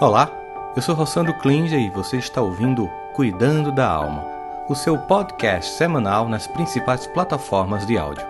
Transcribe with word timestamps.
Olá, 0.00 0.30
eu 0.76 0.80
sou 0.80 0.94
Rossandro 0.94 1.34
Klinger 1.34 1.80
e 1.80 1.90
você 1.90 2.18
está 2.18 2.40
ouvindo 2.40 2.88
Cuidando 3.14 3.72
da 3.72 3.88
Alma, 3.88 4.24
o 4.68 4.74
seu 4.76 4.96
podcast 4.96 5.72
semanal 5.72 6.28
nas 6.28 6.46
principais 6.46 7.04
plataformas 7.08 7.84
de 7.84 7.98
áudio. 7.98 8.24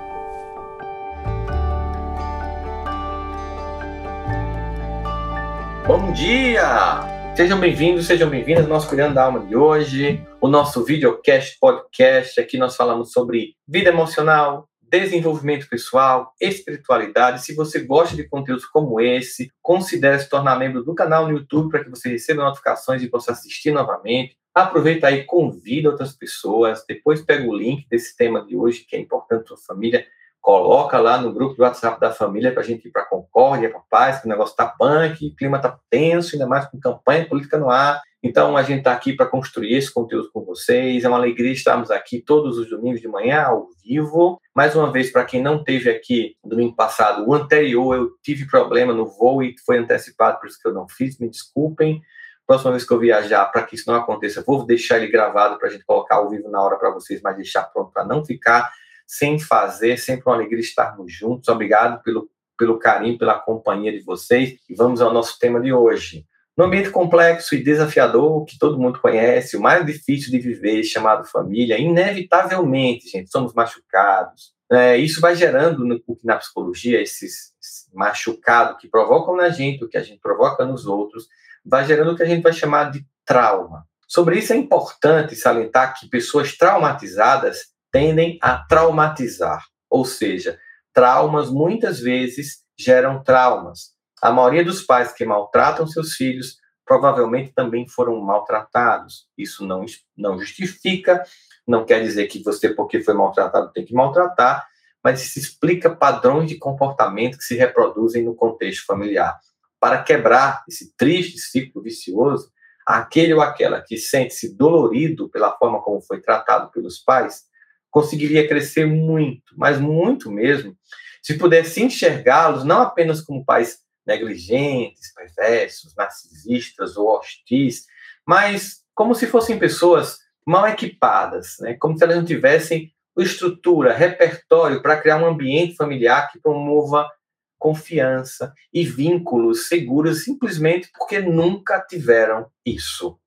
Bom 5.87 6.10
dia! 6.12 7.35
Sejam 7.37 7.60
bem-vindos, 7.60 8.06
sejam 8.06 8.30
bem-vindas 8.30 8.64
ao 8.64 8.71
nosso 8.71 8.88
Cuidando 8.88 9.12
da 9.12 9.24
Alma 9.24 9.40
de 9.40 9.54
hoje, 9.54 10.26
o 10.40 10.48
nosso 10.48 10.82
videocast, 10.87 11.58
podcast. 11.60 12.40
Aqui 12.40 12.56
nós 12.56 12.76
falamos 12.76 13.12
sobre 13.12 13.56
vida 13.69 13.90
emocional, 13.90 14.66
desenvolvimento 14.91 15.69
pessoal, 15.69 16.34
espiritualidade. 16.41 17.45
Se 17.45 17.55
você 17.55 17.80
gosta 17.80 18.16
de 18.16 18.29
conteúdos 18.29 18.66
como 18.66 19.01
esse, 19.01 19.51
considere 19.62 20.19
se 20.19 20.29
tornar 20.29 20.59
membro 20.59 20.83
do 20.83 20.95
canal 20.95 21.27
no 21.27 21.38
YouTube 21.38 21.70
para 21.70 21.84
que 21.84 21.91
você 21.91 22.09
receba 22.09 22.42
notificações 22.42 23.02
e 23.02 23.09
possa 23.09 23.32
assistir 23.32 23.70
novamente. 23.70 24.37
Aproveita 24.55 25.06
aí, 25.06 25.24
convida 25.24 25.91
outras 25.91 26.12
pessoas, 26.15 26.84
depois 26.88 27.23
pega 27.23 27.46
o 27.48 27.56
link 27.56 27.87
desse 27.88 28.16
tema 28.16 28.45
de 28.45 28.56
hoje, 28.56 28.84
que 28.88 28.96
é 28.96 28.98
importante 28.98 29.45
para 29.45 29.56
sua 29.56 29.66
família, 29.66 30.05
coloca 30.41 30.98
lá 30.98 31.20
no 31.20 31.33
grupo 31.33 31.55
do 31.55 31.62
WhatsApp 31.62 32.01
da 32.01 32.10
família 32.10 32.52
para 32.52 32.62
a 32.62 32.65
gente 32.65 32.88
ir 32.88 32.91
para 32.91 33.05
concórdia, 33.05 33.70
para 33.70 33.80
paz, 33.91 34.20
que 34.20 34.27
o 34.27 34.29
negócio 34.29 34.52
está 34.52 34.66
punk, 34.66 35.27
o 35.27 35.37
clima 35.37 35.59
está 35.59 35.79
tenso, 35.91 36.34
ainda 36.34 36.46
mais 36.46 36.66
com 36.66 36.79
campanha 36.80 37.29
política 37.29 37.59
no 37.59 37.70
ar. 37.70 38.01
Então, 38.23 38.56
a 38.56 38.62
gente 38.62 38.79
está 38.79 38.93
aqui 38.93 39.12
para 39.12 39.27
construir 39.27 39.74
esse 39.74 39.93
conteúdo 39.93 40.30
com 40.32 40.45
vocês. 40.45 41.05
É 41.05 41.09
uma 41.09 41.19
alegria 41.19 41.52
estarmos 41.52 41.91
aqui 41.91 42.20
todos 42.20 42.59
os 42.59 42.69
domingos 42.69 43.01
de 43.01 43.06
manhã, 43.06 43.43
ao 43.43 43.69
vivo. 43.84 44.41
Mais 44.55 44.74
uma 44.74 44.91
vez, 44.91 45.12
para 45.12 45.24
quem 45.24 45.41
não 45.41 45.62
teve 45.62 45.88
aqui 45.88 46.34
domingo 46.45 46.74
passado, 46.74 47.24
o 47.29 47.32
anterior 47.32 47.95
eu 47.95 48.10
tive 48.23 48.46
problema 48.46 48.93
no 48.93 49.07
voo 49.07 49.43
e 49.43 49.55
foi 49.65 49.79
antecipado, 49.79 50.41
por 50.41 50.48
isso 50.48 50.59
que 50.60 50.66
eu 50.66 50.74
não 50.74 50.88
fiz, 50.88 51.18
me 51.18 51.29
desculpem. 51.29 52.02
Próxima 52.45 52.73
vez 52.73 52.84
que 52.84 52.93
eu 52.93 52.98
viajar, 52.98 53.45
para 53.52 53.62
que 53.62 53.77
isso 53.77 53.84
não 53.87 53.96
aconteça, 53.96 54.43
vou 54.45 54.65
deixar 54.66 54.96
ele 54.96 55.12
gravado 55.12 55.59
para 55.59 55.68
a 55.68 55.71
gente 55.71 55.84
colocar 55.84 56.16
ao 56.16 56.30
vivo 56.30 56.49
na 56.49 56.60
hora 56.60 56.77
para 56.77 56.90
vocês, 56.90 57.21
mas 57.23 57.37
deixar 57.37 57.65
pronto 57.65 57.93
para 57.93 58.05
não 58.05 58.24
ficar 58.24 58.73
sem 59.09 59.38
fazer. 59.38 59.96
Sempre 59.98 60.24
uma 60.26 60.37
alegria 60.37 60.60
estarmos 60.60 61.10
juntos. 61.10 61.48
Obrigado 61.48 62.02
pelo, 62.02 62.28
pelo 62.59 62.78
carinho, 62.78 63.18
pela 63.18 63.38
companhia 63.38 63.90
de 63.90 64.05
vocês. 64.05 64.59
E 64.69 64.75
vamos 64.75 65.00
ao 65.00 65.12
nosso 65.12 65.39
tema 65.39 65.59
de 65.59 65.73
hoje. 65.73 66.27
No 66.55 66.65
ambiente 66.65 66.91
complexo 66.91 67.55
e 67.55 67.62
desafiador, 67.62 68.45
que 68.45 68.59
todo 68.59 68.78
mundo 68.78 69.00
conhece, 69.00 69.56
o 69.56 69.61
mais 69.61 69.87
difícil 69.87 70.31
de 70.31 70.41
viver, 70.41 70.83
chamado 70.83 71.25
família, 71.25 71.78
inevitavelmente, 71.78 73.09
gente, 73.09 73.31
somos 73.31 73.55
machucados. 73.55 74.53
É, 74.70 74.97
isso 74.97 75.20
vai 75.20 75.37
gerando 75.37 75.84
no, 75.84 76.03
na 76.25 76.37
psicologia 76.37 77.00
esses, 77.00 77.55
esse 77.62 77.95
machucado 77.95 78.77
que 78.77 78.89
provocam 78.89 79.37
na 79.37 79.48
gente, 79.50 79.84
o 79.84 79.89
que 79.89 79.97
a 79.97 80.03
gente 80.03 80.20
provoca 80.20 80.67
nos 80.67 80.84
outros, 80.84 81.28
vai 81.65 81.84
gerando 81.84 82.12
o 82.12 82.17
que 82.17 82.25
a 82.25 82.27
gente 82.27 82.43
vai 82.43 82.53
chamar 82.53 82.91
de 82.91 83.06
trauma. 83.25 83.87
Sobre 84.09 84.39
isso 84.39 84.53
é 84.53 84.56
importante 84.56 85.37
salientar 85.37 85.98
que 85.98 86.09
pessoas 86.09 86.56
traumatizadas 86.56 87.69
tendem 87.91 88.39
a 88.42 88.58
traumatizar, 88.58 89.64
ou 89.89 90.05
seja, 90.05 90.58
traumas 90.92 91.50
muitas 91.50 92.00
vezes 92.00 92.64
geram 92.78 93.22
traumas. 93.22 93.92
A 94.20 94.31
maioria 94.31 94.64
dos 94.64 94.83
pais 94.83 95.12
que 95.12 95.25
maltratam 95.25 95.86
seus 95.86 96.14
filhos 96.14 96.56
provavelmente 96.84 97.53
também 97.53 97.86
foram 97.86 98.19
maltratados. 98.20 99.28
Isso 99.36 99.66
não, 99.66 99.84
não 100.16 100.39
justifica, 100.39 101.22
não 101.66 101.84
quer 101.84 102.03
dizer 102.03 102.27
que 102.27 102.42
você, 102.42 102.70
porque 102.70 103.03
foi 103.03 103.14
maltratado, 103.14 103.70
tem 103.72 103.84
que 103.84 103.92
maltratar, 103.92 104.66
mas 105.05 105.22
isso 105.22 105.39
explica 105.39 105.94
padrões 105.94 106.48
de 106.48 106.56
comportamento 106.56 107.36
que 107.36 107.44
se 107.44 107.55
reproduzem 107.55 108.25
no 108.25 108.34
contexto 108.34 108.86
familiar. 108.86 109.39
Para 109.78 110.03
quebrar 110.03 110.64
esse 110.66 110.97
triste 110.97 111.39
ciclo 111.39 111.83
vicioso, 111.83 112.50
aquele 112.84 113.34
ou 113.34 113.42
aquela 113.42 113.83
que 113.83 113.98
sente-se 113.98 114.56
dolorido 114.56 115.28
pela 115.28 115.56
forma 115.56 115.81
como 115.83 116.00
foi 116.00 116.20
tratado 116.20 116.70
pelos 116.70 116.98
pais, 116.98 117.42
conseguiria 117.91 118.47
crescer 118.47 118.87
muito, 118.87 119.54
mas 119.56 119.78
muito 119.78 120.31
mesmo, 120.31 120.76
se 121.22 121.37
pudesse 121.37 121.82
enxergá-los 121.82 122.65
não 122.65 122.81
apenas 122.81 123.21
como 123.21 123.44
pais 123.44 123.78
negligentes, 124.06 125.12
perversos, 125.15 125.94
narcisistas 125.97 126.97
ou 126.97 127.09
hostis, 127.09 127.87
mas 128.27 128.82
como 128.94 129.15
se 129.15 129.27
fossem 129.27 129.59
pessoas 129.59 130.19
mal 130.47 130.66
equipadas, 130.66 131.56
né? 131.60 131.75
como 131.75 131.97
se 131.97 132.04
elas 132.04 132.16
não 132.16 132.25
tivessem 132.25 132.93
estrutura, 133.19 133.93
repertório 133.93 134.81
para 134.81 135.00
criar 135.00 135.16
um 135.16 135.27
ambiente 135.27 135.77
familiar 135.77 136.31
que 136.31 136.41
promova 136.41 137.10
confiança 137.59 138.54
e 138.72 138.84
vínculos 138.84 139.66
seguros, 139.66 140.25
simplesmente 140.25 140.88
porque 140.97 141.19
nunca 141.21 141.81
tiveram 141.81 142.50
isso. 142.65 143.19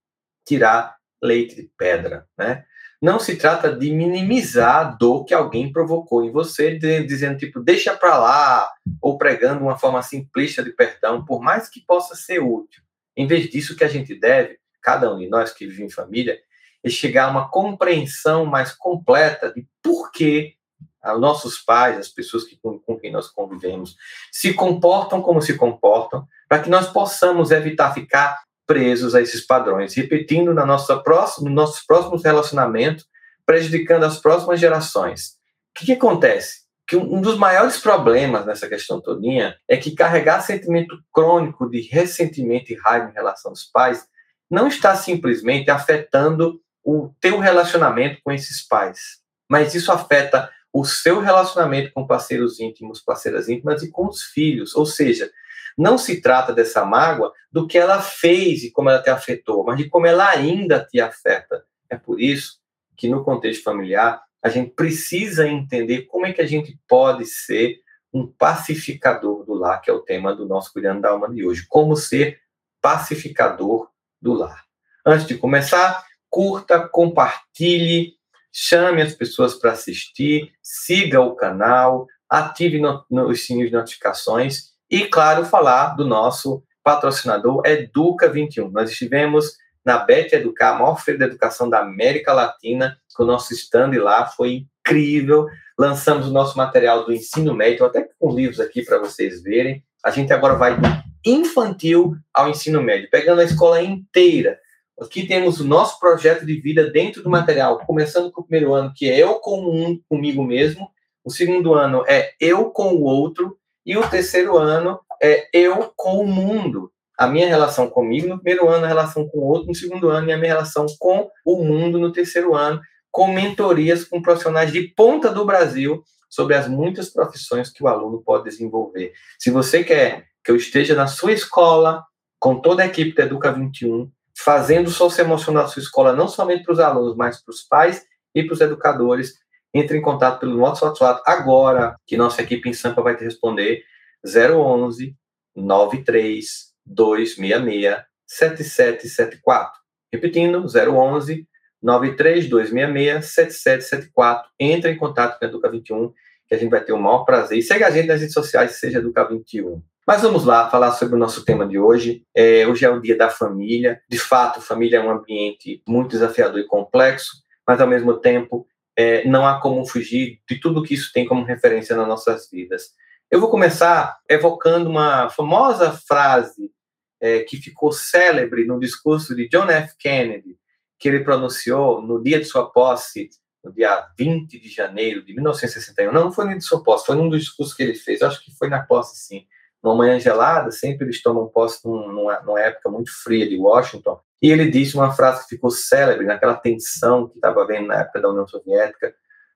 Tirar 0.46 0.96
leite 1.22 1.56
de 1.56 1.70
pedra, 1.78 2.26
né? 2.38 2.66
Não 3.02 3.20
se 3.20 3.36
trata 3.36 3.76
de 3.76 3.92
minimizar 3.92 4.76
a 4.76 4.84
dor 4.84 5.26
que 5.26 5.34
alguém 5.34 5.72
provocou 5.72 6.24
em 6.24 6.32
você, 6.32 6.78
dizendo 6.78 7.38
tipo, 7.38 7.60
deixa 7.60 7.98
para 7.98 8.16
lá, 8.18 8.72
ou 9.02 9.18
pregando 9.18 9.64
uma 9.64 9.78
forma 9.78 10.04
simplista 10.04 10.64
de 10.64 10.72
perdão, 10.72 11.26
por 11.26 11.42
mais 11.42 11.68
que 11.68 11.84
possa 11.84 12.14
ser 12.16 12.40
útil. 12.40 12.84
Em 13.18 13.26
vez 13.26 13.50
disso, 13.50 13.74
o 13.74 13.76
que 13.76 13.84
a 13.84 13.88
gente 13.88 14.14
deve, 14.14 14.60
cada 14.80 15.12
um 15.12 15.18
de 15.18 15.28
nós 15.28 15.52
que 15.52 15.66
vive 15.66 15.84
em 15.84 15.90
família, 15.90 16.40
é 16.84 16.90
chegar 16.90 17.26
a 17.26 17.32
uma 17.32 17.50
compreensão 17.50 18.46
mais 18.46 18.72
completa 18.72 19.52
de 19.52 19.68
por 19.82 20.12
que 20.12 20.56
os 21.04 21.20
nossos 21.20 21.58
pais, 21.58 21.98
as 21.98 22.10
pessoas 22.10 22.44
que, 22.44 22.56
com, 22.58 22.78
com 22.78 23.00
quem 23.00 23.12
nós 23.12 23.28
convivemos, 23.28 23.98
se 24.32 24.54
comportam 24.54 25.22
como 25.24 25.42
se 25.42 25.58
comportam, 25.58 26.28
para 26.48 26.60
que 26.60 26.70
nós 26.70 26.88
possamos 26.88 27.50
evitar 27.50 27.94
ficar 27.94 28.40
presos 28.66 29.16
a 29.16 29.22
esses 29.22 29.46
padrões, 29.46 29.94
repetindo 29.94 30.54
na 30.54 30.66
nossa 30.66 30.98
próxima, 30.98 31.50
nos 31.50 31.56
nossos 31.56 31.86
próximos 31.86 32.24
relacionamentos, 32.24 33.06
prejudicando 33.46 34.04
as 34.04 34.20
próximas 34.20 34.60
gerações. 34.60 35.38
O 35.72 35.80
que, 35.80 35.86
que 35.88 35.92
acontece? 35.94 36.62
Que 36.88 36.96
um 36.96 37.22
dos 37.22 37.38
maiores 37.38 37.78
problemas 37.78 38.46
nessa 38.46 38.68
questão 38.68 39.02
todinha 39.02 39.56
é 39.68 39.78
que 39.78 39.96
carregar 39.96 40.42
sentimento 40.42 40.98
crônico 41.14 41.70
de 41.70 41.82
ressentimento 41.82 42.72
e 42.72 42.76
raiva 42.76 43.10
em 43.10 43.14
relação 43.14 43.52
aos 43.52 43.64
pais 43.64 44.06
não 44.50 44.68
está 44.68 44.96
simplesmente 44.96 45.72
afetando 45.72 46.62
o 46.84 47.14
teu 47.22 47.40
relacionamento 47.40 48.20
com 48.24 48.32
esses 48.32 48.68
pais, 48.68 49.20
mas 49.50 49.74
isso 49.74 49.92
afeta 49.92 50.52
o 50.74 50.84
seu 50.86 51.20
relacionamento 51.20 51.92
com 51.94 52.08
parceiros 52.08 52.60
íntimos, 52.60 53.02
parceiras 53.02 53.50
íntimas 53.50 53.84
e 53.84 53.92
com 53.92 54.08
os 54.08 54.24
filhos. 54.24 54.76
Ou 54.76 54.86
seja, 54.86 55.30
não 55.78 55.98
se 55.98 56.22
trata 56.22 56.54
dessa 56.54 56.86
mágoa 56.86 57.32
do 57.52 57.68
que 57.68 57.78
ela 57.78 58.02
fez 58.02 58.64
e 58.64 58.72
como 58.72 58.90
ela 58.90 59.02
te 59.02 59.10
afetou, 59.10 59.64
mas 59.64 59.78
de 59.78 59.90
como 59.90 60.08
ela 60.08 60.30
ainda 60.30 60.84
te 60.84 61.00
afeta. 61.00 61.64
É 61.90 61.98
por 61.98 62.20
isso 62.20 62.60
que 62.96 63.10
no 63.10 63.24
contexto 63.24 63.64
familiar 63.64 64.22
a 64.42 64.50
gente 64.50 64.72
precisa 64.72 65.48
entender 65.48 66.04
como 66.04 66.26
é 66.26 66.34
que 66.34 66.42
a 66.42 66.48
gente 66.48 66.78
pode 66.88 67.26
ser 67.26 67.80
um 68.14 68.28
pacificador 68.28 69.46
do 69.46 69.54
lar, 69.54 69.82
que 69.82 69.90
é 69.90 69.94
o 69.94 70.02
tema 70.02 70.36
do 70.36 70.48
nosso 70.48 70.74
Cuidando 70.74 71.02
da 71.02 71.10
Alma 71.10 71.30
de 71.30 71.46
hoje. 71.46 71.66
Como 71.68 71.96
ser 71.96 72.40
pacificador 72.82 73.90
do 74.22 74.34
lar. 74.34 74.66
Antes 75.06 75.28
de 75.28 75.38
começar, 75.38 76.04
curta, 76.30 76.88
compartilhe, 76.88 78.14
chame 78.52 79.02
as 79.02 79.14
pessoas 79.14 79.56
para 79.56 79.72
assistir, 79.72 80.52
siga 80.62 81.22
o 81.22 81.36
canal, 81.36 82.08
ative 82.30 82.80
no, 82.80 83.06
no, 83.10 83.28
os 83.28 83.46
sininhos 83.46 83.70
de 83.70 83.76
notificações 83.76 84.71
e, 84.92 85.06
claro, 85.06 85.46
falar 85.46 85.96
do 85.96 86.06
nosso 86.06 86.62
patrocinador 86.84 87.64
Educa21. 87.64 88.70
Nós 88.72 88.92
estivemos 88.92 89.56
na 89.86 89.98
Bet 89.98 90.36
Educar, 90.36 90.76
a 90.76 90.80
maior 90.80 91.02
feira 91.02 91.20
de 91.20 91.26
educação 91.26 91.70
da 91.70 91.80
América 91.80 92.34
Latina, 92.34 92.98
com 93.16 93.24
o 93.24 93.26
nosso 93.26 93.54
stand 93.54 93.92
lá, 94.02 94.28
foi 94.28 94.68
incrível. 94.82 95.48
Lançamos 95.78 96.28
o 96.28 96.34
nosso 96.34 96.58
material 96.58 97.06
do 97.06 97.14
ensino 97.14 97.54
médio, 97.54 97.86
até 97.86 98.08
com 98.20 98.36
livros 98.36 98.60
aqui 98.60 98.84
para 98.84 99.00
vocês 99.00 99.42
verem. 99.42 99.84
A 100.04 100.12
gente 100.12 100.34
agora 100.34 100.56
vai 100.56 100.80
do 100.80 100.88
infantil 101.26 102.16
ao 102.34 102.50
ensino 102.50 102.82
médio, 102.82 103.10
pegando 103.10 103.42
a 103.42 103.46
escola 103.46 103.82
inteira. 103.82 104.60
Aqui 105.00 105.26
temos 105.26 105.60
o 105.60 105.66
nosso 105.66 106.00
projeto 106.00 106.46
de 106.46 106.60
vida 106.60 106.92
dentro 106.92 107.24
do 107.24 107.30
material, 107.30 107.80
começando 107.80 108.32
com 108.32 108.42
o 108.42 108.44
primeiro 108.44 108.74
ano, 108.74 108.94
que 108.96 109.10
é 109.10 109.18
eu 109.18 109.36
com 109.36 109.60
um, 109.62 110.00
comigo 110.08 110.44
mesmo. 110.44 110.90
O 111.24 111.32
segundo 111.32 111.74
ano 111.74 112.04
é 112.08 112.34
eu 112.40 112.70
com 112.70 112.94
o 112.94 113.04
outro. 113.04 113.58
E 113.86 113.98
o 113.98 114.08
terceiro 114.10 114.58
ano 114.58 115.00
é 115.22 115.48
eu 115.54 115.92
com 115.96 116.20
o 116.20 116.28
mundo. 116.28 116.92
A 117.18 117.28
minha 117.28 117.48
relação 117.48 117.90
comigo 117.90 118.28
no 118.28 118.40
primeiro 118.40 118.68
ano, 118.68 118.86
a 118.86 118.88
relação 118.88 119.28
com 119.28 119.40
o 119.40 119.48
outro 119.48 119.68
no 119.68 119.76
segundo 119.76 120.10
ano 120.10 120.30
e 120.30 120.34
a 120.34 120.38
minha 120.38 120.54
relação 120.54 120.86
com 121.00 121.30
o 121.46 121.64
mundo 121.64 122.00
no 122.00 122.12
terceiro 122.12 122.56
ano, 122.56 122.82
com 123.12 123.28
mentorias 123.28 124.04
com 124.04 124.22
profissionais 124.22 124.72
de 124.72 124.88
ponta 124.96 125.30
do 125.30 125.46
Brasil 125.46 126.04
sobre 126.30 126.56
as 126.56 126.68
muitas 126.68 127.10
profissões 127.10 127.70
que 127.70 127.84
o 127.84 127.88
aluno 127.88 128.24
pode 128.24 128.46
desenvolver. 128.46 129.12
Se 129.38 129.52
você 129.52 129.84
quer 129.84 130.26
que 130.44 130.50
eu 130.50 130.56
esteja 130.56 130.96
na 130.96 131.06
sua 131.06 131.34
escola, 131.34 132.04
com 132.40 132.60
toda 132.60 132.82
a 132.82 132.88
equipe 132.88 133.16
da 133.16 133.24
Educa 133.24 133.52
21, 133.52 134.10
fazendo 134.36 134.90
socioemocional 134.90 135.64
da 135.64 135.70
sua 135.70 135.82
escola, 135.82 136.14
não 136.14 136.28
somente 136.28 136.64
para 136.64 136.74
os 136.74 136.80
alunos, 136.80 137.16
mas 137.16 137.44
para 137.44 137.52
os 137.52 137.62
pais 137.62 138.04
e 138.34 138.44
para 138.44 138.54
os 138.54 138.62
educadores, 138.62 139.36
entre 139.74 139.98
em 139.98 140.02
contato 140.02 140.40
pelo 140.40 140.58
nosso 140.58 140.86
WhatsApp 140.86 141.22
agora, 141.26 141.96
que 142.06 142.18
nossa 142.18 142.42
equipe 142.42 142.70
em 142.70 142.74
Sampa 142.74 143.02
vai 143.02 143.16
te 143.16 143.24
responder 143.24 143.84
011 144.26 145.16
93 145.56 146.72
266 146.86 148.04
7774. 148.26 149.80
Repetindo, 150.12 150.66
011 150.66 151.48
93266 151.82 153.26
7774. 153.26 154.50
Entre 154.60 154.92
em 154.92 154.98
contato 154.98 155.40
com 155.40 155.46
a 155.46 155.48
Educa 155.48 155.70
21, 155.70 156.14
que 156.48 156.56
a 156.56 156.58
gente 156.58 156.70
vai 156.70 156.84
ter 156.84 156.94
o 156.94 157.00
maior 157.00 157.24
prazer. 157.24 157.58
E 157.58 157.64
segue 157.64 157.84
a 157.84 157.92
gente 157.92 158.08
nas 158.08 158.20
redes 158.20 158.34
sociais, 158.34 158.80
seja 158.80 159.00
Educa 159.00 159.28
21. 159.28 159.82
Mas 160.06 160.22
vamos 160.22 160.46
lá 160.46 160.70
falar 160.70 160.92
sobre 160.92 161.16
o 161.16 161.20
nosso 161.20 161.46
tema 161.46 161.66
de 161.66 161.78
hoje. 161.78 162.26
É, 162.36 162.68
hoje 162.68 162.86
é 162.86 162.90
o 162.90 163.00
dia 163.00 163.18
da 163.18 163.30
família. 163.30 164.02
De 164.10 164.18
fato, 164.18 164.62
família 164.62 164.98
é 164.98 165.02
um 165.02 165.12
ambiente 165.12 165.82
muito 165.88 166.12
desafiador 166.12 166.60
e 166.60 166.66
complexo, 166.66 167.32
mas 167.68 167.80
ao 167.80 167.88
mesmo 167.88 168.16
tempo 168.16 168.68
é, 168.98 169.28
não 169.28 169.46
há 169.46 169.60
como 169.60 169.86
fugir 169.86 170.40
de 170.48 170.60
tudo 170.60 170.84
que 170.84 170.94
isso 170.94 171.12
tem 171.14 171.26
como 171.26 171.46
referência 171.46 171.96
nas 171.96 172.08
nossas 172.08 172.50
vidas. 172.50 172.92
Eu 173.30 173.40
vou 173.40 173.50
começar 173.50 174.20
evocando 174.30 174.90
uma 174.90 175.30
famosa 175.30 175.92
frase 175.94 176.72
é, 177.20 177.44
que 177.44 177.58
ficou 177.58 177.92
célebre 177.92 178.66
no 178.66 178.80
discurso 178.80 179.36
de 179.36 179.48
John 179.48 179.70
F. 179.70 179.96
Kennedy, 179.98 180.58
que 181.00 181.08
ele 181.08 181.24
pronunciou 181.24 182.02
no 182.02 182.22
dia 182.22 182.40
de 182.40 182.46
sua 182.46 182.70
posse, 182.70 183.30
no 183.64 183.72
dia 183.72 184.06
20 184.18 184.60
de 184.60 184.70
janeiro 184.70 185.24
de 185.24 185.34
1961. 185.34 186.12
Não, 186.12 186.26
não 186.26 186.32
foi 186.32 186.46
no 186.46 186.50
dia 186.52 186.60
de 186.60 186.66
sua 186.66 186.84
posse, 186.84 187.06
foi 187.06 187.16
num 187.16 187.30
dos 187.30 187.42
discursos 187.42 187.76
que 187.76 187.84
ele 187.84 187.96
fez. 187.96 188.22
Eu 188.22 188.28
acho 188.28 188.44
que 188.44 188.52
foi 188.58 188.70
na 188.70 188.82
posse, 188.82 189.18
sim. 189.18 189.46
Numa 189.84 189.96
manhã 189.96 190.20
gelada, 190.20 190.72
sempre 190.72 191.06
eles 191.06 191.22
tomam 191.22 191.48
posse 191.48 191.86
numa, 191.86 192.40
numa 192.42 192.60
época 192.60 192.90
muito 192.90 193.12
fria 193.24 193.48
de 193.48 193.58
Washington. 193.58 194.20
E 194.42 194.52
ele 194.52 194.70
disse 194.70 194.96
uma 194.96 195.12
frase 195.12 195.44
que 195.44 195.56
ficou 195.56 195.72
célebre 195.72 196.26
naquela 196.26 196.56
tensão 196.56 197.28
que 197.28 197.36
estava 197.36 197.62
havendo 197.64 197.88
na 197.88 198.02
época 198.02 198.22
da 198.22 198.30
União 198.30 198.48
Soviética: 198.48 199.14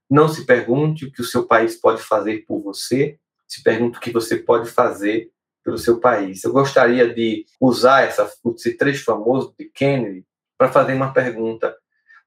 Não 0.09 0.27
se 0.27 0.45
pergunte 0.45 1.05
o 1.05 1.11
que 1.11 1.21
o 1.21 1.25
seu 1.25 1.45
país 1.45 1.75
pode 1.75 2.01
fazer 2.01 2.45
por 2.47 2.59
você, 2.61 3.17
se 3.47 3.63
pergunta 3.63 3.97
o 3.97 4.01
que 4.01 4.11
você 4.11 4.37
pode 4.37 4.69
fazer 4.69 5.31
pelo 5.63 5.77
seu 5.77 5.99
país. 5.99 6.43
Eu 6.43 6.53
gostaria 6.53 7.11
de 7.11 7.45
usar 7.59 8.03
essa, 8.03 8.31
esse 8.55 8.73
trecho 8.77 9.03
famoso 9.03 9.53
de 9.57 9.65
Kennedy 9.65 10.23
para 10.57 10.71
fazer 10.71 10.93
uma 10.93 11.11
pergunta. 11.11 11.75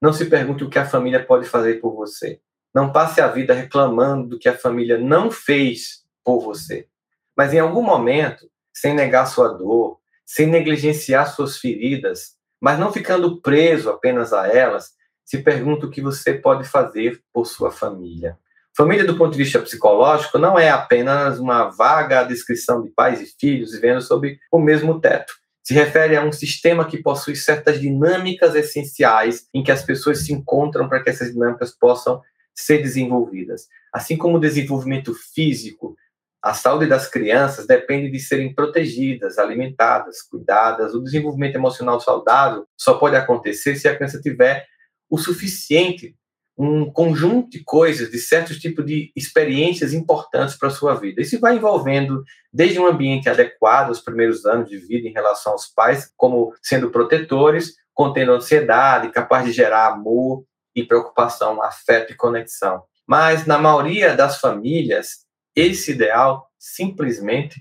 Não 0.01 0.12
se 0.12 0.27
pergunte 0.27 0.65
o 0.65 0.71
que 0.71 0.79
a 0.79 0.87
família 0.87 1.25
pode 1.25 1.47
fazer 1.47 1.81
por 1.81 1.94
você. 1.94 2.41
Não 2.75 2.93
passe 2.93 3.21
a 3.21 3.29
vida 3.29 3.55
reclamando 3.55 4.31
do 4.31 4.39
que 4.39 4.49
a 4.49 4.56
família 4.56 4.99
não 4.99 5.31
fez 5.31 6.05
por 6.25 6.41
você. 6.41 6.89
Mas 7.38 7.55
em 7.55 7.61
algum 7.61 7.82
momento, 7.82 8.50
sem 8.75 8.93
negar 8.93 9.26
sua 9.26 9.49
dor, 9.49 10.00
sem 10.26 10.49
negligenciar 10.49 11.32
suas 11.32 11.56
feridas, 11.56 12.32
mas 12.61 12.81
não 12.81 12.93
ficando 12.93 13.40
preso 13.40 13.90
apenas 13.90 14.32
a 14.32 14.49
elas, 14.49 14.90
se 15.25 15.38
pergunta 15.38 15.87
o 15.87 15.90
que 15.90 16.02
você 16.02 16.35
pode 16.35 16.69
fazer 16.69 17.23
por 17.32 17.46
sua 17.46 17.70
família. 17.70 18.37
Família, 18.76 19.05
do 19.05 19.17
ponto 19.17 19.32
de 19.32 19.38
vista 19.38 19.61
psicológico, 19.61 20.38
não 20.38 20.58
é 20.58 20.70
apenas 20.70 21.38
uma 21.38 21.69
vaga 21.69 22.25
descrição 22.25 22.82
de 22.82 22.90
pais 22.90 23.20
e 23.20 23.26
filhos 23.38 23.73
vivendo 23.73 24.00
sob 24.00 24.37
o 24.50 24.58
mesmo 24.58 25.00
teto. 25.00 25.32
Se 25.62 25.75
refere 25.75 26.17
a 26.17 26.25
um 26.25 26.32
sistema 26.32 26.87
que 26.87 27.02
possui 27.02 27.37
certas 27.37 27.81
dinâmicas 27.81 28.55
essenciais 28.55 29.46
em 29.52 29.62
que 29.62 29.70
as 29.70 29.82
pessoas 29.82 30.25
se 30.25 30.32
encontram 30.32 30.88
para 30.88 31.02
que 31.02 31.11
essas 31.11 31.32
dinâmicas 31.32 31.76
possam 31.79 32.20
ser 32.55 32.79
desenvolvidas. 32.79 33.69
Assim 33.93 34.17
como 34.17 34.38
o 34.38 34.41
desenvolvimento 34.41 35.14
físico, 35.14 35.96
a 36.43 36.55
saúde 36.55 36.87
das 36.87 37.08
crianças 37.08 37.67
depende 37.67 38.11
de 38.11 38.20
serem 38.20 38.55
protegidas, 38.55 39.38
alimentadas, 39.38 40.23
cuidadas. 40.23 40.94
O 40.94 41.02
desenvolvimento 41.02 41.56
emocional 41.56 42.00
saudável 42.00 42.67
só 42.76 42.94
pode 42.94 43.17
acontecer 43.17 43.76
se 43.76 43.88
a 43.88 43.96
criança 43.96 44.20
tiver 44.20 44.67
o 45.11 45.19
suficiente 45.19 46.14
um 46.58 46.90
conjunto 46.90 47.50
de 47.50 47.62
coisas, 47.62 48.11
de 48.11 48.19
certos 48.19 48.58
tipos 48.58 48.85
de 48.85 49.12
experiências 49.14 49.94
importantes 49.94 50.56
para 50.56 50.67
a 50.67 50.73
sua 50.73 50.94
vida. 50.94 51.23
Isso 51.23 51.38
vai 51.38 51.55
envolvendo 51.55 52.25
desde 52.52 52.81
um 52.81 52.87
ambiente 52.87 53.29
adequado 53.29 53.88
aos 53.88 54.00
primeiros 54.00 54.44
anos 54.44 54.69
de 54.69 54.76
vida 54.76 55.06
em 55.06 55.12
relação 55.12 55.52
aos 55.52 55.69
pais, 55.69 56.12
como 56.17 56.52
sendo 56.61 56.91
protetores, 56.91 57.76
contendo 57.94 58.32
ansiedade, 58.32 59.12
capaz 59.12 59.44
de 59.44 59.52
gerar 59.52 59.93
amor 59.93 60.44
e 60.75 60.84
preocupação, 60.84 61.62
afeto 61.62 62.12
e 62.12 62.17
conexão. 62.17 62.82
Mas 63.06 63.46
na 63.46 63.56
maioria 63.56 64.17
das 64.17 64.41
famílias, 64.41 65.28
esse 65.60 65.93
ideal 65.93 66.50
simplesmente 66.58 67.60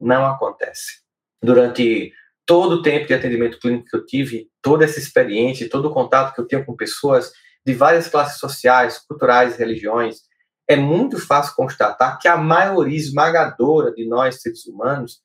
não 0.00 0.26
acontece. 0.26 1.00
Durante 1.42 2.12
todo 2.46 2.76
o 2.76 2.82
tempo 2.82 3.06
de 3.06 3.14
atendimento 3.14 3.58
clínico 3.58 3.86
que 3.88 3.96
eu 3.96 4.06
tive, 4.06 4.48
toda 4.62 4.84
essa 4.84 4.98
experiência, 4.98 5.68
todo 5.68 5.88
o 5.88 5.92
contato 5.92 6.34
que 6.34 6.40
eu 6.40 6.46
tenho 6.46 6.64
com 6.64 6.74
pessoas 6.74 7.32
de 7.64 7.74
várias 7.74 8.08
classes 8.08 8.38
sociais, 8.38 8.98
culturais, 8.98 9.56
religiões, 9.56 10.22
é 10.66 10.76
muito 10.76 11.18
fácil 11.18 11.54
constatar 11.54 12.18
que 12.18 12.28
a 12.28 12.36
maioria 12.36 12.96
esmagadora 12.96 13.92
de 13.92 14.06
nós, 14.06 14.40
seres 14.40 14.66
humanos, 14.66 15.20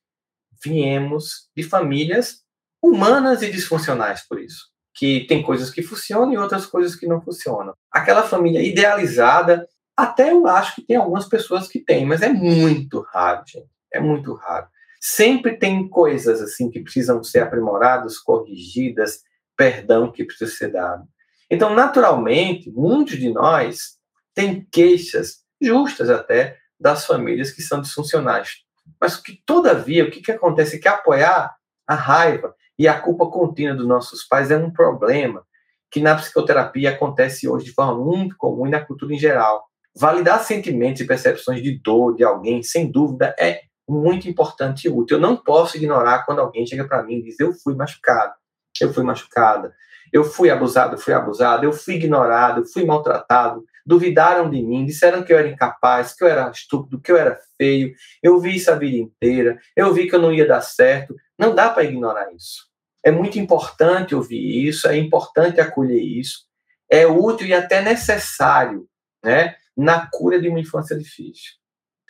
viemos 0.63 1.49
de 1.55 1.63
famílias 1.63 2.43
humanas 2.81 3.41
e 3.41 3.51
disfuncionais 3.51 4.25
por 4.27 4.39
isso. 4.39 4.67
Que 4.93 5.25
tem 5.27 5.41
coisas 5.41 5.69
que 5.69 5.81
funcionam 5.81 6.31
e 6.31 6.37
outras 6.37 6.65
coisas 6.65 6.95
que 6.95 7.07
não 7.07 7.21
funcionam. 7.21 7.73
Aquela 7.91 8.23
família 8.23 8.61
idealizada, 8.61 9.67
até 9.95 10.31
eu 10.31 10.48
acho 10.48 10.75
que 10.75 10.81
tem 10.81 10.95
algumas 10.95 11.28
pessoas 11.28 11.68
que 11.68 11.80
têm, 11.80 12.06
mas 12.06 12.22
é 12.22 12.30
muito 12.30 13.01
raro, 13.01 13.44
gente. 13.45 13.69
É 13.92 14.00
muito 14.00 14.34
raro. 14.34 14.68
Sempre 15.00 15.57
tem 15.57 15.88
coisas 15.88 16.42
assim 16.42 16.69
que 16.69 16.80
precisam 16.80 17.24
ser 17.24 17.42
aprimoradas, 17.42 18.18
corrigidas, 18.18 19.22
perdão 19.56 20.12
que 20.12 20.24
precisa 20.24 20.51
ser 20.51 20.72
dado. 20.72 21.07
Então, 21.50 21.75
naturalmente, 21.75 22.72
muitos 22.72 23.18
de 23.18 23.31
nós 23.31 23.98
têm 24.34 24.68
queixas, 24.72 25.44
justas 25.62 26.10
até, 26.10 26.57
das 26.80 27.06
famílias 27.06 27.51
que 27.51 27.62
são 27.62 27.81
disfuncionais. 27.81 28.63
Mas 29.00 29.16
que, 29.18 29.42
todavia, 29.45 30.06
o 30.06 30.10
que, 30.10 30.22
que 30.22 30.31
acontece 30.31 30.78
é 30.78 30.80
que 30.80 30.88
apoiar 30.88 31.56
a 31.86 31.95
raiva 31.95 32.56
e 32.78 32.88
a 32.88 33.00
culpa 33.00 33.30
contínua 33.30 33.75
dos 33.75 33.88
nossos 33.88 34.24
pais 34.24 34.50
é 34.50 34.57
um 34.57 34.72
problema 34.72 35.45
que 35.92 36.01
na 36.01 36.16
psicoterapia 36.16 36.90
acontece 36.90 37.48
hoje 37.48 37.66
de 37.66 37.74
forma 37.74 38.04
muito 38.04 38.36
comum 38.36 38.66
e 38.66 38.72
na 38.72 38.84
cultura 38.84 39.13
em 39.13 39.19
geral. 39.19 39.63
Validar 39.95 40.44
sentimentos 40.44 41.01
e 41.01 41.07
percepções 41.07 41.62
de 41.62 41.80
dor 41.80 42.16
de 42.16 42.24
alguém, 42.24 42.63
sem 42.63 42.92
dúvida, 42.92 43.36
é 43.40 43.62
muito 43.88 44.28
importante 44.28 44.88
e 44.88 44.90
útil. 44.90 45.18
Eu 45.18 45.22
não 45.22 45.36
posso 45.36 45.78
ignorar 45.78 46.25
quando 46.25 46.40
alguém 46.40 46.66
chega 46.66 46.86
para 46.86 47.04
mim 47.04 47.18
e 47.18 47.24
diz: 47.24 47.40
Eu 47.40 47.54
fui 47.54 47.75
machucado, 47.75 48.34
eu 48.81 48.94
fui 48.94 49.04
machucada, 49.04 49.74
eu 50.12 50.24
fui 50.24 50.50
abusado, 50.50 50.98
fui 50.98 51.13
abusado, 51.13 51.66
eu 51.66 51.74
fui 51.74 51.95
ignorado, 51.95 52.62
eu 52.62 52.66
fui 52.66 52.86
maltratado, 52.86 53.63
duvidaram 53.86 54.50
de 54.50 54.62
mim, 54.62 54.86
disseram 54.86 55.24
que 55.24 55.31
eu 55.31 55.38
era 55.38 55.50
incapaz, 55.50 56.13
que 56.13 56.24
eu 56.24 56.28
era 56.28 56.50
estúpido, 56.50 57.00
que 57.00 57.12
eu 57.12 57.18
era 57.18 57.38
feio. 57.57 57.94
Eu 58.22 58.40
vi 58.40 58.56
isso 58.56 58.72
a 58.72 58.75
vida 58.75 58.98
inteira, 58.98 59.60
eu 59.75 59.94
vi 59.94 60.07
que 60.07 60.16
eu 60.16 60.22
não 60.22 60.34
ia 60.34 60.48
dar 60.48 60.62
certo. 60.62 61.16
Não 61.38 61.54
dá 61.54 61.69
para 61.69 61.84
ignorar 61.84 62.31
isso. 62.34 62.68
É 63.04 63.12
muito 63.12 63.38
importante 63.38 64.16
ouvir 64.16 64.68
isso, 64.68 64.88
é 64.88 64.97
importante 64.97 65.59
acolher 65.59 66.02
isso, 66.02 66.45
é 66.90 67.06
útil 67.06 67.47
e 67.47 67.54
até 67.54 67.81
necessário, 67.81 68.88
né, 69.23 69.56
na 69.75 70.07
cura 70.11 70.39
de 70.39 70.49
uma 70.49 70.59
infância 70.59 70.97
difícil. 70.97 71.51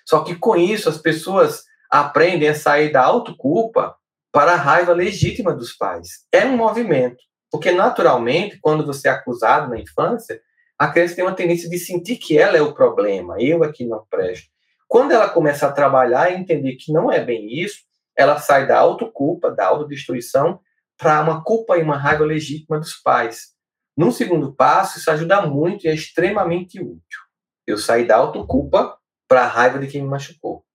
Só 0.06 0.24
que 0.24 0.36
com 0.36 0.56
isso 0.56 0.90
as 0.90 0.98
pessoas 0.98 1.64
aprendem 1.90 2.50
a 2.50 2.56
sair 2.56 2.92
da 2.92 3.04
autoculpa 3.04 3.96
para 4.32 4.54
a 4.54 4.58
raiva 4.58 4.94
legítima 4.94 5.54
dos 5.54 5.74
pais. 5.74 6.26
É 6.32 6.46
um 6.46 6.58
movimento. 6.58 7.24
Porque, 7.52 7.72
naturalmente, 7.72 8.58
quando 8.60 8.84
você 8.84 9.08
é 9.08 9.12
acusado 9.12 9.70
na 9.70 9.80
infância, 9.80 10.42
a 10.78 10.88
criança 10.88 11.16
tem 11.16 11.24
uma 11.24 11.36
tendência 11.36 11.70
de 11.70 11.78
sentir 11.78 12.16
que 12.16 12.36
ela 12.36 12.58
é 12.58 12.62
o 12.62 12.74
problema, 12.74 13.40
eu 13.40 13.64
é 13.64 13.72
que 13.72 13.86
não 13.86 14.04
presto. 14.10 14.48
Quando 14.88 15.12
ela 15.12 15.30
começa 15.30 15.68
a 15.68 15.72
trabalhar 15.72 16.32
e 16.32 16.36
entender 16.36 16.76
que 16.76 16.92
não 16.92 17.12
é 17.12 17.24
bem 17.24 17.48
isso, 17.48 17.82
ela 18.18 18.40
sai 18.40 18.68
da 18.68 18.80
autoculpa, 18.80 19.52
da 19.52 19.68
autodestruição, 19.68 20.60
para 20.98 21.22
uma 21.22 21.44
culpa 21.44 21.78
e 21.78 21.84
uma 21.84 21.98
raiva 21.98 22.26
legítima 22.26 22.80
dos 22.80 22.96
pais. 22.96 23.54
Num 23.96 24.12
segundo 24.12 24.54
passo, 24.54 24.98
isso 24.98 25.12
ajuda 25.12 25.44
muito 25.46 25.86
e 25.86 25.90
é 25.90 25.94
extremamente 25.94 26.80
útil. 26.80 27.23
Eu 27.66 27.78
saí 27.78 28.06
da 28.06 28.18
autoculpa 28.18 28.98
para 29.28 29.44
a 29.44 29.48
raiva 29.48 29.80
de 29.80 29.88
quem 29.88 30.02
me 30.02 30.10
machucou. 30.10 30.66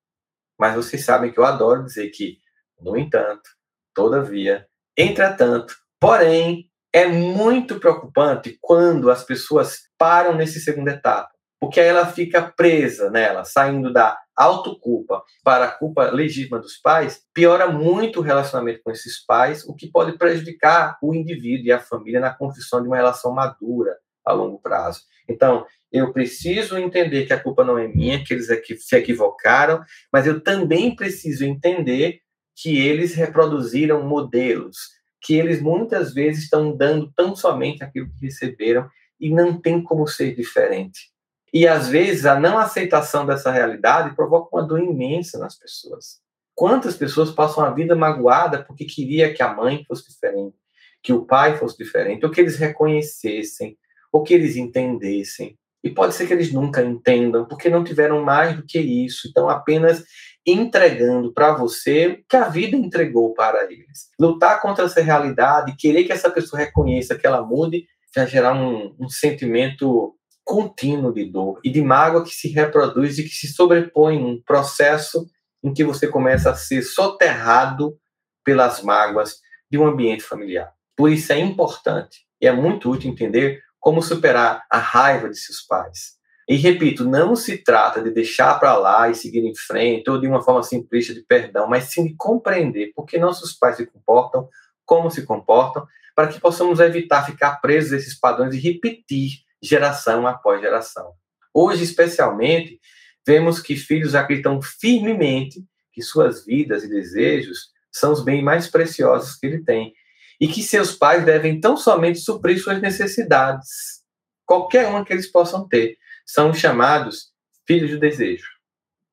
Mas 0.58 0.74
vocês 0.74 1.04
sabem 1.04 1.30
que 1.30 1.38
eu 1.38 1.44
adoro 1.44 1.84
dizer 1.84 2.08
que, 2.10 2.38
no 2.80 2.96
entanto, 2.96 3.48
todavia, 3.94 4.66
entretanto, 4.96 5.74
porém, 6.00 6.68
é 6.92 7.06
muito 7.06 7.78
preocupante 7.78 8.56
quando 8.60 9.10
as 9.10 9.22
pessoas 9.22 9.82
param 9.98 10.34
nesse 10.34 10.60
segunda 10.60 10.92
etapa, 10.92 11.30
porque 11.60 11.78
aí 11.78 11.86
ela 11.86 12.06
fica 12.06 12.50
presa 12.56 13.10
nela, 13.10 13.44
saindo 13.44 13.92
da 13.92 14.18
autoculpa 14.34 15.22
para 15.44 15.66
a 15.66 15.70
culpa 15.70 16.10
legítima 16.10 16.58
dos 16.58 16.78
pais, 16.78 17.20
piora 17.34 17.70
muito 17.70 18.20
o 18.20 18.22
relacionamento 18.22 18.80
com 18.82 18.90
esses 18.90 19.24
pais, 19.24 19.64
o 19.64 19.74
que 19.74 19.90
pode 19.90 20.16
prejudicar 20.16 20.96
o 21.02 21.14
indivíduo 21.14 21.66
e 21.66 21.72
a 21.72 21.80
família 21.80 22.20
na 22.20 22.34
construção 22.34 22.80
de 22.80 22.88
uma 22.88 22.96
relação 22.96 23.32
madura 23.34 23.96
a 24.30 24.34
longo 24.34 24.58
prazo. 24.58 25.02
Então, 25.28 25.66
eu 25.90 26.12
preciso 26.12 26.76
entender 26.76 27.26
que 27.26 27.32
a 27.32 27.40
culpa 27.40 27.64
não 27.64 27.78
é 27.78 27.88
minha, 27.88 28.22
que 28.22 28.34
eles 28.34 28.48
se 28.78 28.96
equivocaram, 28.96 29.82
mas 30.12 30.26
eu 30.26 30.40
também 30.40 30.94
preciso 30.94 31.44
entender 31.44 32.20
que 32.54 32.78
eles 32.78 33.14
reproduziram 33.14 34.02
modelos, 34.02 34.76
que 35.20 35.34
eles 35.34 35.62
muitas 35.62 36.12
vezes 36.12 36.44
estão 36.44 36.76
dando 36.76 37.12
tão 37.14 37.34
somente 37.34 37.82
aquilo 37.82 38.10
que 38.10 38.26
receberam 38.26 38.88
e 39.18 39.30
não 39.30 39.60
tem 39.60 39.82
como 39.82 40.06
ser 40.06 40.34
diferente. 40.34 41.10
E 41.52 41.66
às 41.66 41.88
vezes 41.88 42.26
a 42.26 42.38
não 42.38 42.58
aceitação 42.58 43.24
dessa 43.24 43.50
realidade 43.50 44.14
provoca 44.14 44.54
uma 44.54 44.66
dor 44.66 44.80
imensa 44.80 45.38
nas 45.38 45.58
pessoas. 45.58 46.20
Quantas 46.54 46.96
pessoas 46.96 47.30
passam 47.30 47.64
a 47.64 47.70
vida 47.70 47.94
magoada 47.94 48.62
porque 48.62 48.84
queria 48.84 49.32
que 49.32 49.42
a 49.42 49.54
mãe 49.54 49.84
fosse 49.86 50.08
diferente, 50.08 50.56
que 51.02 51.12
o 51.12 51.24
pai 51.24 51.56
fosse 51.56 51.78
diferente, 51.78 52.26
ou 52.26 52.30
que 52.30 52.40
eles 52.40 52.56
reconhecessem, 52.56 53.78
ou 54.12 54.22
que 54.22 54.34
eles 54.34 54.56
entendessem. 54.56 55.56
E 55.82 55.90
pode 55.90 56.14
ser 56.14 56.26
que 56.26 56.32
eles 56.32 56.52
nunca 56.52 56.82
entendam, 56.82 57.46
porque 57.46 57.70
não 57.70 57.84
tiveram 57.84 58.22
mais 58.22 58.56
do 58.56 58.64
que 58.64 58.78
isso. 58.78 59.28
Então, 59.28 59.48
apenas 59.48 60.04
entregando 60.44 61.32
para 61.32 61.54
você 61.54 62.06
o 62.08 62.24
que 62.28 62.36
a 62.36 62.48
vida 62.48 62.76
entregou 62.76 63.34
para 63.34 63.64
eles. 63.64 64.08
Lutar 64.18 64.60
contra 64.60 64.86
essa 64.86 65.00
realidade, 65.00 65.76
querer 65.76 66.04
que 66.04 66.12
essa 66.12 66.30
pessoa 66.30 66.60
reconheça 66.60 67.16
que 67.16 67.26
ela 67.26 67.42
mude, 67.42 67.86
vai 68.14 68.26
gerar 68.26 68.54
um, 68.54 68.94
um 68.98 69.08
sentimento 69.08 70.14
contínuo 70.44 71.12
de 71.12 71.26
dor 71.26 71.60
e 71.62 71.70
de 71.70 71.82
mágoa 71.82 72.24
que 72.24 72.30
se 72.30 72.48
reproduz 72.48 73.18
e 73.18 73.24
que 73.24 73.28
se 73.28 73.48
sobrepõe 73.48 74.18
num 74.18 74.40
processo 74.42 75.26
em 75.62 75.72
que 75.74 75.84
você 75.84 76.08
começa 76.08 76.50
a 76.50 76.54
ser 76.54 76.82
soterrado 76.82 77.98
pelas 78.42 78.82
mágoas 78.82 79.36
de 79.70 79.78
um 79.78 79.86
ambiente 79.86 80.22
familiar. 80.22 80.72
Por 80.96 81.12
isso 81.12 81.32
é 81.32 81.38
importante 81.38 82.20
e 82.40 82.46
é 82.46 82.52
muito 82.52 82.90
útil 82.90 83.10
entender 83.10 83.60
como 83.80 84.02
superar 84.02 84.64
a 84.70 84.78
raiva 84.78 85.28
de 85.28 85.36
seus 85.36 85.60
pais. 85.62 86.18
E 86.48 86.56
repito, 86.56 87.04
não 87.04 87.36
se 87.36 87.58
trata 87.58 88.02
de 88.02 88.10
deixar 88.10 88.58
para 88.58 88.74
lá 88.76 89.10
e 89.10 89.14
seguir 89.14 89.44
em 89.44 89.54
frente 89.54 90.08
ou 90.08 90.18
de 90.18 90.26
uma 90.26 90.42
forma 90.42 90.62
simplista 90.62 91.12
de 91.12 91.22
perdão, 91.22 91.68
mas 91.68 91.84
sim 91.84 92.04
de 92.04 92.14
compreender 92.16 92.92
por 92.94 93.04
que 93.04 93.18
nossos 93.18 93.52
pais 93.52 93.76
se 93.76 93.86
comportam, 93.86 94.48
como 94.86 95.10
se 95.10 95.26
comportam, 95.26 95.86
para 96.16 96.28
que 96.28 96.40
possamos 96.40 96.80
evitar 96.80 97.26
ficar 97.26 97.56
presos 97.60 97.92
a 97.92 97.96
esses 97.96 98.18
padrões 98.18 98.54
e 98.54 98.58
repetir 98.58 99.32
geração 99.62 100.26
após 100.26 100.60
geração. 100.60 101.12
Hoje, 101.52 101.84
especialmente, 101.84 102.80
vemos 103.26 103.60
que 103.60 103.76
filhos 103.76 104.14
acreditam 104.14 104.60
firmemente 104.62 105.62
que 105.92 106.00
suas 106.00 106.46
vidas 106.46 106.82
e 106.82 106.88
desejos 106.88 107.68
são 107.92 108.12
os 108.12 108.24
bens 108.24 108.42
mais 108.42 108.68
preciosos 108.68 109.36
que 109.36 109.46
ele 109.46 109.62
tem 109.62 109.92
e 110.40 110.46
que 110.46 110.62
seus 110.62 110.94
pais 110.94 111.24
devem 111.24 111.60
tão 111.60 111.76
somente 111.76 112.20
suprir 112.20 112.62
suas 112.62 112.80
necessidades, 112.80 114.02
qualquer 114.46 114.86
uma 114.88 115.04
que 115.04 115.12
eles 115.12 115.30
possam 115.30 115.66
ter. 115.66 115.96
São 116.24 116.52
chamados 116.54 117.32
filhos 117.66 117.90
do 117.90 117.98
desejo. 117.98 118.48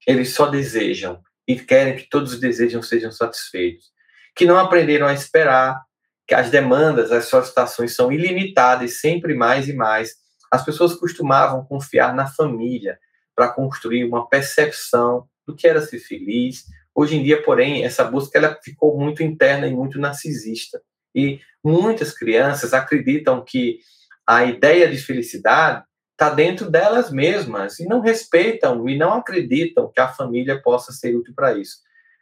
Eles 0.06 0.34
só 0.34 0.48
desejam 0.48 1.22
e 1.48 1.56
querem 1.56 1.96
que 1.96 2.10
todos 2.10 2.34
os 2.34 2.40
desejos 2.40 2.88
sejam 2.88 3.12
satisfeitos. 3.12 3.92
Que 4.36 4.46
não 4.46 4.58
aprenderam 4.58 5.08
a 5.08 5.14
esperar, 5.14 5.82
que 6.28 6.36
as 6.36 6.50
demandas, 6.50 7.12
as 7.12 7.26
solicitações 7.26 7.96
são 7.96 8.12
ilimitadas, 8.12 9.00
sempre 9.00 9.34
mais 9.34 9.68
e 9.68 9.74
mais. 9.74 10.16
As 10.52 10.64
pessoas 10.64 10.94
costumavam 10.96 11.66
confiar 11.66 12.14
na 12.14 12.28
família 12.28 13.00
para 13.36 13.50
construir 13.50 14.06
uma 14.06 14.28
percepção 14.28 15.28
do 15.46 15.56
que 15.56 15.68
era 15.68 15.82
ser 15.82 16.00
feliz. 16.00 16.64
Hoje 16.94 17.18
em 17.18 17.24
dia, 17.24 17.42
porém, 17.44 17.84
essa 17.84 18.04
busca 18.04 18.38
ela 18.38 18.58
ficou 18.64 18.98
muito 18.98 19.22
interna 19.22 19.68
e 19.68 19.74
muito 19.74 20.00
narcisista. 20.00 20.82
E 21.16 21.40
muitas 21.64 22.14
crianças 22.14 22.74
acreditam 22.74 23.44
que 23.44 23.80
a 24.28 24.44
ideia 24.44 24.90
de 24.90 24.98
felicidade 24.98 25.84
está 26.12 26.30
dentro 26.30 26.70
delas 26.70 27.12
mesmas 27.12 27.80
e 27.80 27.86
não 27.86 28.02
respeitam 28.02 28.88
e 28.88 28.98
não 28.98 29.14
acreditam 29.14 29.92
que 29.94 30.00
a 30.00 30.08
família 30.08 30.62
possa 30.62 30.92
ser 30.92 31.16
útil 31.16 31.34
para 31.36 31.58
isso. 31.58 31.78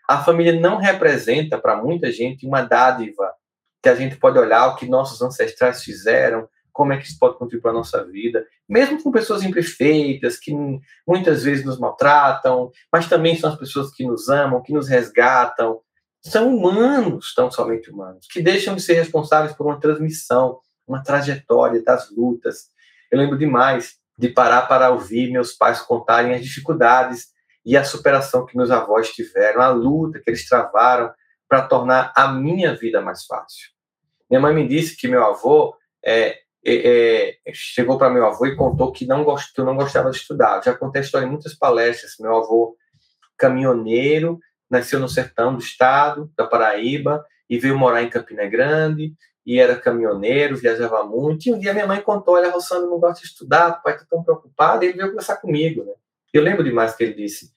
A 0.07 0.23
família 0.23 0.59
não 0.59 0.77
representa 0.77 1.57
para 1.57 1.81
muita 1.81 2.11
gente 2.11 2.45
uma 2.45 2.61
dádiva 2.61 3.33
que 3.81 3.89
a 3.89 3.95
gente 3.95 4.15
pode 4.15 4.39
olhar 4.39 4.67
o 4.67 4.75
que 4.75 4.85
nossos 4.85 5.21
ancestrais 5.21 5.83
fizeram, 5.83 6.47
como 6.71 6.91
é 6.91 6.97
que 6.97 7.05
isso 7.05 7.19
pode 7.19 7.37
contribuir 7.37 7.61
para 7.61 7.71
a 7.71 7.75
nossa 7.75 8.03
vida, 8.03 8.45
mesmo 8.67 9.01
com 9.01 9.11
pessoas 9.11 9.43
imperfeitas, 9.43 10.39
que 10.39 10.51
muitas 11.07 11.43
vezes 11.43 11.63
nos 11.63 11.79
maltratam, 11.79 12.71
mas 12.91 13.07
também 13.07 13.37
são 13.37 13.51
as 13.51 13.59
pessoas 13.59 13.91
que 13.91 14.05
nos 14.05 14.27
amam, 14.27 14.63
que 14.63 14.73
nos 14.73 14.89
resgatam, 14.89 15.79
são 16.23 16.55
humanos, 16.55 17.33
tão 17.35 17.51
somente 17.51 17.91
humanos, 17.91 18.25
que 18.31 18.41
deixam 18.41 18.75
de 18.75 18.81
ser 18.81 18.93
responsáveis 18.93 19.53
por 19.53 19.67
uma 19.67 19.79
transmissão, 19.79 20.59
uma 20.87 21.03
trajetória 21.03 21.83
das 21.83 22.09
lutas. 22.09 22.69
Eu 23.11 23.19
lembro 23.19 23.37
demais 23.37 23.97
de 24.17 24.29
parar 24.29 24.63
para 24.63 24.89
ouvir 24.89 25.31
meus 25.31 25.51
pais 25.53 25.81
contarem 25.81 26.33
as 26.33 26.41
dificuldades 26.41 27.27
e 27.65 27.75
a 27.75 27.83
superação 27.83 28.45
que 28.45 28.55
meus 28.55 28.71
avós 28.71 29.09
tiveram, 29.09 29.61
a 29.61 29.69
luta 29.69 30.19
que 30.19 30.29
eles 30.29 30.47
travaram 30.47 31.11
para 31.47 31.61
tornar 31.61 32.13
a 32.15 32.29
minha 32.29 32.75
vida 32.75 33.01
mais 33.01 33.25
fácil. 33.25 33.69
Minha 34.29 34.39
mãe 34.39 34.53
me 34.53 34.67
disse 34.67 34.95
que 34.95 35.07
meu 35.07 35.23
avô 35.25 35.75
é, 36.03 36.39
é, 36.65 37.37
é, 37.45 37.53
chegou 37.53 37.97
para 37.97 38.09
meu 38.09 38.25
avô 38.25 38.45
e 38.45 38.55
contou 38.55 38.91
que 38.91 39.05
não, 39.05 39.23
gost, 39.23 39.57
não 39.59 39.75
gostava 39.75 40.09
de 40.09 40.17
estudar. 40.17 40.63
Já 40.63 40.73
contei 40.73 41.01
a 41.01 41.05
história 41.05 41.25
em 41.25 41.29
muitas 41.29 41.53
palestras. 41.53 42.15
Meu 42.19 42.35
avô, 42.35 42.77
caminhoneiro, 43.37 44.39
nasceu 44.73 44.99
no 44.99 45.07
sertão 45.07 45.53
do 45.53 45.61
estado, 45.61 46.31
da 46.35 46.45
Paraíba, 46.45 47.23
e 47.49 47.59
veio 47.59 47.77
morar 47.77 48.01
em 48.01 48.09
Campina 48.09 48.47
Grande, 48.47 49.13
e 49.45 49.59
era 49.59 49.75
caminhoneiro, 49.75 50.57
viajava 50.57 51.03
muito. 51.05 51.47
E 51.47 51.53
um 51.53 51.59
dia 51.59 51.73
minha 51.73 51.85
mãe 51.85 52.01
contou: 52.01 52.33
Olha, 52.33 52.49
Rossano 52.49 52.89
não 52.89 52.99
gosta 52.99 53.21
de 53.21 53.27
estudar, 53.27 53.83
pai 53.83 53.93
está 53.93 54.05
tão 54.09 54.23
preocupado. 54.23 54.83
E 54.83 54.87
ele 54.87 54.97
veio 54.97 55.09
conversar 55.09 55.37
comigo. 55.37 55.83
Né? 55.83 55.93
Eu 56.33 56.41
lembro 56.41 56.63
demais 56.63 56.95
que 56.95 57.03
ele 57.03 57.13
disse: 57.13 57.51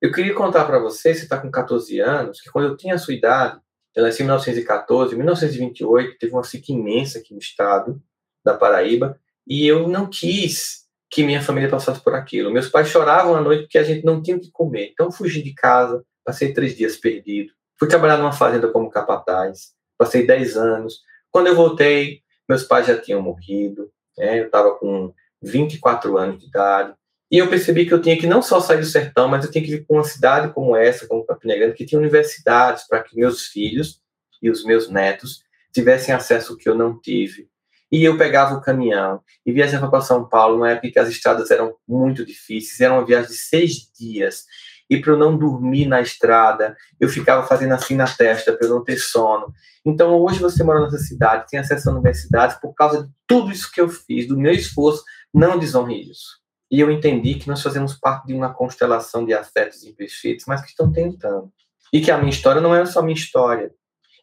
Eu 0.00 0.10
queria 0.10 0.34
contar 0.34 0.64
para 0.64 0.78
você, 0.78 1.14
você 1.14 1.24
está 1.24 1.38
com 1.38 1.50
14 1.50 2.00
anos, 2.00 2.40
que 2.40 2.50
quando 2.50 2.68
eu 2.68 2.76
tinha 2.76 2.94
a 2.94 2.98
sua 2.98 3.14
idade, 3.14 3.60
eu 3.94 4.02
nasci 4.02 4.22
em 4.22 4.26
1914, 4.26 5.14
em 5.14 5.18
1928, 5.18 6.18
teve 6.18 6.32
uma 6.32 6.44
seca 6.44 6.72
imensa 6.72 7.18
aqui 7.18 7.34
no 7.34 7.40
estado 7.40 8.00
da 8.44 8.54
Paraíba, 8.54 9.18
e 9.46 9.66
eu 9.66 9.86
não 9.88 10.06
quis 10.06 10.82
que 11.10 11.22
minha 11.22 11.42
família 11.42 11.68
passasse 11.68 12.00
por 12.00 12.14
aquilo. 12.14 12.50
Meus 12.50 12.68
pais 12.68 12.88
choravam 12.88 13.36
à 13.36 13.40
noite 13.40 13.64
porque 13.64 13.76
a 13.76 13.82
gente 13.82 14.04
não 14.04 14.22
tinha 14.22 14.36
o 14.36 14.40
que 14.40 14.50
comer. 14.50 14.90
Então 14.92 15.06
eu 15.06 15.12
fugi 15.12 15.42
de 15.42 15.52
casa, 15.52 16.02
Passei 16.24 16.52
três 16.52 16.76
dias 16.76 16.96
perdido. 16.96 17.52
Fui 17.78 17.88
trabalhar 17.88 18.16
numa 18.16 18.32
fazenda 18.32 18.68
como 18.68 18.90
capataz. 18.90 19.72
Passei 19.98 20.26
dez 20.26 20.56
anos. 20.56 21.00
Quando 21.30 21.48
eu 21.48 21.56
voltei, 21.56 22.22
meus 22.48 22.62
pais 22.62 22.86
já 22.86 22.98
tinham 22.98 23.22
morrido. 23.22 23.90
Né? 24.16 24.40
Eu 24.40 24.46
estava 24.46 24.74
com 24.76 25.12
24 25.42 26.16
anos 26.16 26.38
de 26.38 26.46
idade. 26.46 26.94
E 27.30 27.38
eu 27.38 27.48
percebi 27.48 27.86
que 27.86 27.94
eu 27.94 28.02
tinha 28.02 28.18
que 28.18 28.26
não 28.26 28.42
só 28.42 28.60
sair 28.60 28.78
do 28.78 28.84
sertão, 28.84 29.26
mas 29.26 29.44
eu 29.44 29.50
tinha 29.50 29.64
que 29.64 29.70
vir 29.70 29.86
para 29.86 29.96
uma 29.96 30.04
cidade 30.04 30.52
como 30.52 30.76
essa, 30.76 31.06
como 31.06 31.24
Campina 31.24 31.56
Grande, 31.56 31.74
que 31.74 31.86
tinha 31.86 31.98
universidades 31.98 32.86
para 32.86 33.02
que 33.02 33.16
meus 33.16 33.46
filhos 33.46 34.02
e 34.42 34.50
os 34.50 34.64
meus 34.64 34.90
netos 34.90 35.42
tivessem 35.72 36.14
acesso 36.14 36.52
ao 36.52 36.58
que 36.58 36.68
eu 36.68 36.74
não 36.74 37.00
tive. 37.00 37.48
E 37.90 38.04
eu 38.04 38.18
pegava 38.18 38.54
o 38.54 38.60
caminhão 38.60 39.22
e 39.46 39.52
viajava 39.52 39.88
para 39.90 40.02
São 40.02 40.28
Paulo, 40.28 40.56
numa 40.56 40.70
época 40.70 40.90
que 40.90 40.98
as 40.98 41.08
estradas 41.08 41.50
eram 41.50 41.74
muito 41.88 42.24
difíceis, 42.24 42.80
era 42.80 42.92
uma 42.92 43.04
viagem 43.04 43.30
de 43.30 43.36
seis 43.36 43.90
dias 43.98 44.44
e 44.92 45.00
para 45.00 45.12
eu 45.12 45.16
não 45.16 45.38
dormir 45.38 45.86
na 45.86 46.02
estrada, 46.02 46.76
eu 47.00 47.08
ficava 47.08 47.46
fazendo 47.46 47.72
assim 47.72 47.96
na 47.96 48.04
testa 48.04 48.52
para 48.52 48.66
eu 48.66 48.74
não 48.74 48.84
ter 48.84 48.98
sono. 48.98 49.50
Então, 49.86 50.20
hoje 50.20 50.38
você 50.38 50.62
mora 50.62 50.82
nessa 50.82 50.98
cidade, 50.98 51.46
tem 51.48 51.58
acesso 51.58 51.88
à 51.88 51.92
universidade 51.94 52.60
por 52.60 52.74
causa 52.74 53.04
de 53.04 53.10
tudo 53.26 53.50
isso 53.50 53.72
que 53.72 53.80
eu 53.80 53.88
fiz, 53.88 54.28
do 54.28 54.36
meu 54.36 54.52
esforço, 54.52 55.02
não 55.32 55.58
desonre 55.58 56.10
isso. 56.10 56.42
E 56.70 56.78
eu 56.78 56.90
entendi 56.90 57.36
que 57.36 57.48
nós 57.48 57.62
fazemos 57.62 57.94
parte 57.94 58.26
de 58.26 58.34
uma 58.34 58.52
constelação 58.52 59.24
de 59.24 59.32
afetos 59.32 59.82
imperfeitos, 59.82 60.44
mas 60.46 60.60
que 60.60 60.68
estão 60.68 60.92
tentando. 60.92 61.50
E 61.90 62.02
que 62.02 62.10
a 62.10 62.18
minha 62.18 62.28
história 62.28 62.60
não 62.60 62.74
é 62.74 62.84
só 62.84 63.00
minha 63.00 63.16
história. 63.16 63.72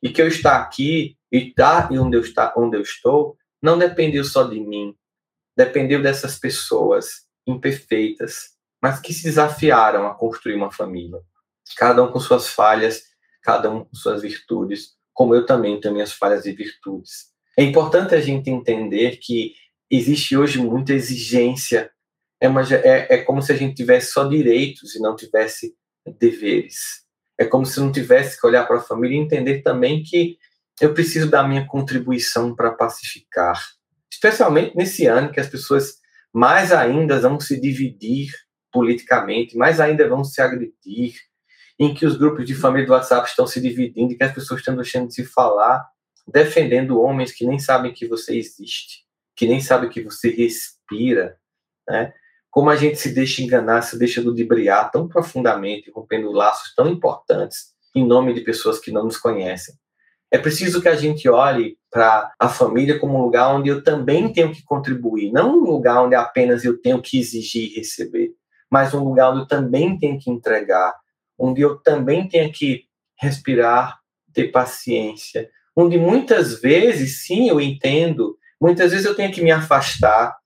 E 0.03 0.09
que 0.09 0.21
eu 0.21 0.27
estar 0.27 0.55
aqui 0.57 1.17
e 1.31 1.49
estar 1.49 1.91
onde 1.93 2.15
eu, 2.15 2.21
está, 2.21 2.53
onde 2.55 2.77
eu 2.77 2.81
estou 2.81 3.35
não 3.59 3.75
dependeu 3.75 4.23
só 4.23 4.43
de 4.43 4.59
mim, 4.59 4.93
dependeu 5.57 5.99
dessas 5.99 6.38
pessoas 6.38 7.23
imperfeitas 7.47 8.59
mas 8.81 9.00
que 9.00 9.13
se 9.13 9.24
desafiaram 9.24 10.07
a 10.07 10.13
construir 10.13 10.55
uma 10.55 10.71
família. 10.71 11.19
Cada 11.77 12.03
um 12.03 12.12
com 12.12 12.19
suas 12.19 12.48
falhas, 12.48 13.03
cada 13.41 13.69
um 13.69 13.83
com 13.83 13.95
suas 13.95 14.21
virtudes, 14.21 14.98
como 15.13 15.36
eu 15.36 15.45
também 15.45 15.79
tenho 15.79 15.93
minhas 15.93 16.13
falhas 16.13 16.45
e 16.45 16.51
virtudes. 16.51 17.29
É 17.57 17.63
importante 17.63 18.15
a 18.15 18.21
gente 18.21 18.50
entender 18.50 19.17
que 19.17 19.53
existe 19.91 20.38
hoje 20.38 20.59
muita 20.59 20.93
exigência. 20.93 21.91
É, 22.39 22.48
uma, 22.48 22.62
é, 22.62 23.15
é 23.15 23.17
como 23.17 23.41
se 23.41 23.51
a 23.51 23.55
gente 23.55 23.75
tivesse 23.75 24.13
só 24.13 24.24
direitos 24.24 24.95
e 24.95 25.01
não 25.01 25.15
tivesse 25.15 25.75
deveres. 26.19 27.03
É 27.38 27.45
como 27.45 27.65
se 27.65 27.79
não 27.79 27.91
tivesse 27.91 28.39
que 28.39 28.48
olhar 28.48 28.65
para 28.65 28.77
a 28.77 28.81
família 28.81 29.17
e 29.17 29.19
entender 29.19 29.62
também 29.62 30.03
que 30.03 30.38
eu 30.79 30.93
preciso 30.93 31.29
da 31.29 31.45
minha 31.45 31.67
contribuição 31.67 32.55
para 32.55 32.71
pacificar. 32.71 33.62
Especialmente 34.12 34.75
nesse 34.75 35.05
ano 35.05 35.31
que 35.31 35.39
as 35.39 35.48
pessoas 35.48 35.95
mais 36.33 36.71
ainda 36.71 37.19
vão 37.19 37.39
se 37.39 37.59
dividir 37.59 38.29
politicamente, 38.71 39.57
mais 39.57 39.79
ainda 39.79 40.07
vão 40.07 40.23
se 40.23 40.41
agredir, 40.41 41.15
em 41.79 41.93
que 41.93 42.05
os 42.05 42.17
grupos 42.17 42.45
de 42.45 42.53
família 42.53 42.85
do 42.85 42.93
WhatsApp 42.93 43.27
estão 43.27 43.47
se 43.47 43.61
dividindo, 43.61 44.11
e 44.11 44.17
que 44.17 44.23
as 44.23 44.33
pessoas 44.33 44.59
estão 44.59 44.75
deixando 44.75 45.07
de 45.07 45.13
se 45.13 45.23
falar, 45.23 45.88
defendendo 46.27 46.99
homens 46.99 47.31
que 47.31 47.45
nem 47.45 47.57
sabem 47.57 47.93
que 47.93 48.07
você 48.07 48.38
existe, 48.38 49.05
que 49.35 49.47
nem 49.47 49.61
sabem 49.61 49.89
que 49.89 50.01
você 50.01 50.29
respira, 50.29 51.38
né? 51.88 52.13
Como 52.51 52.69
a 52.69 52.75
gente 52.75 52.97
se 52.97 53.13
deixa 53.13 53.43
enganar, 53.43 53.83
se 53.83 53.97
deixa 53.97 54.21
ludibriar 54.21 54.91
tão 54.91 55.07
profundamente, 55.07 55.91
rompendo 55.91 56.31
laços 56.31 56.73
tão 56.75 56.88
importantes 56.88 57.73
em 57.95 58.05
nome 58.05 58.33
de 58.33 58.41
pessoas 58.41 58.79
que 58.79 58.91
não 58.91 59.03
nos 59.03 59.17
conhecem. 59.17 59.75
É 60.31 60.38
preciso 60.38 60.81
que 60.81 60.88
a 60.88 60.95
gente 60.95 61.27
olhe 61.29 61.77
para 61.89 62.31
a 62.39 62.49
família 62.49 62.99
como 62.99 63.17
um 63.17 63.23
lugar 63.23 63.53
onde 63.55 63.69
eu 63.69 63.83
também 63.83 64.31
tenho 64.31 64.51
que 64.51 64.63
contribuir, 64.63 65.31
não 65.31 65.59
um 65.59 65.63
lugar 65.63 66.03
onde 66.03 66.15
apenas 66.15 66.63
eu 66.63 66.79
tenho 66.79 67.01
que 67.01 67.19
exigir 67.19 67.71
e 67.71 67.75
receber 67.75 68.33
mas 68.69 68.93
um 68.93 69.03
lugar 69.03 69.31
onde 69.31 69.41
eu 69.41 69.47
também 69.47 69.97
tenho 69.97 70.19
que 70.19 70.29
entregar, 70.29 70.95
onde 71.38 71.61
eu 71.61 71.77
também 71.77 72.27
tenho 72.27 72.51
que 72.51 72.85
respirar, 73.17 73.99
ter 74.33 74.51
paciência. 74.51 75.49
Onde 75.75 75.97
muitas 75.97 76.59
vezes, 76.59 77.25
sim, 77.25 77.49
eu 77.49 77.59
entendo, 77.59 78.38
muitas 78.59 78.91
vezes 78.91 79.05
eu 79.05 79.15
tenho 79.15 79.31
que 79.31 79.41
me 79.41 79.51
afastar 79.51 80.38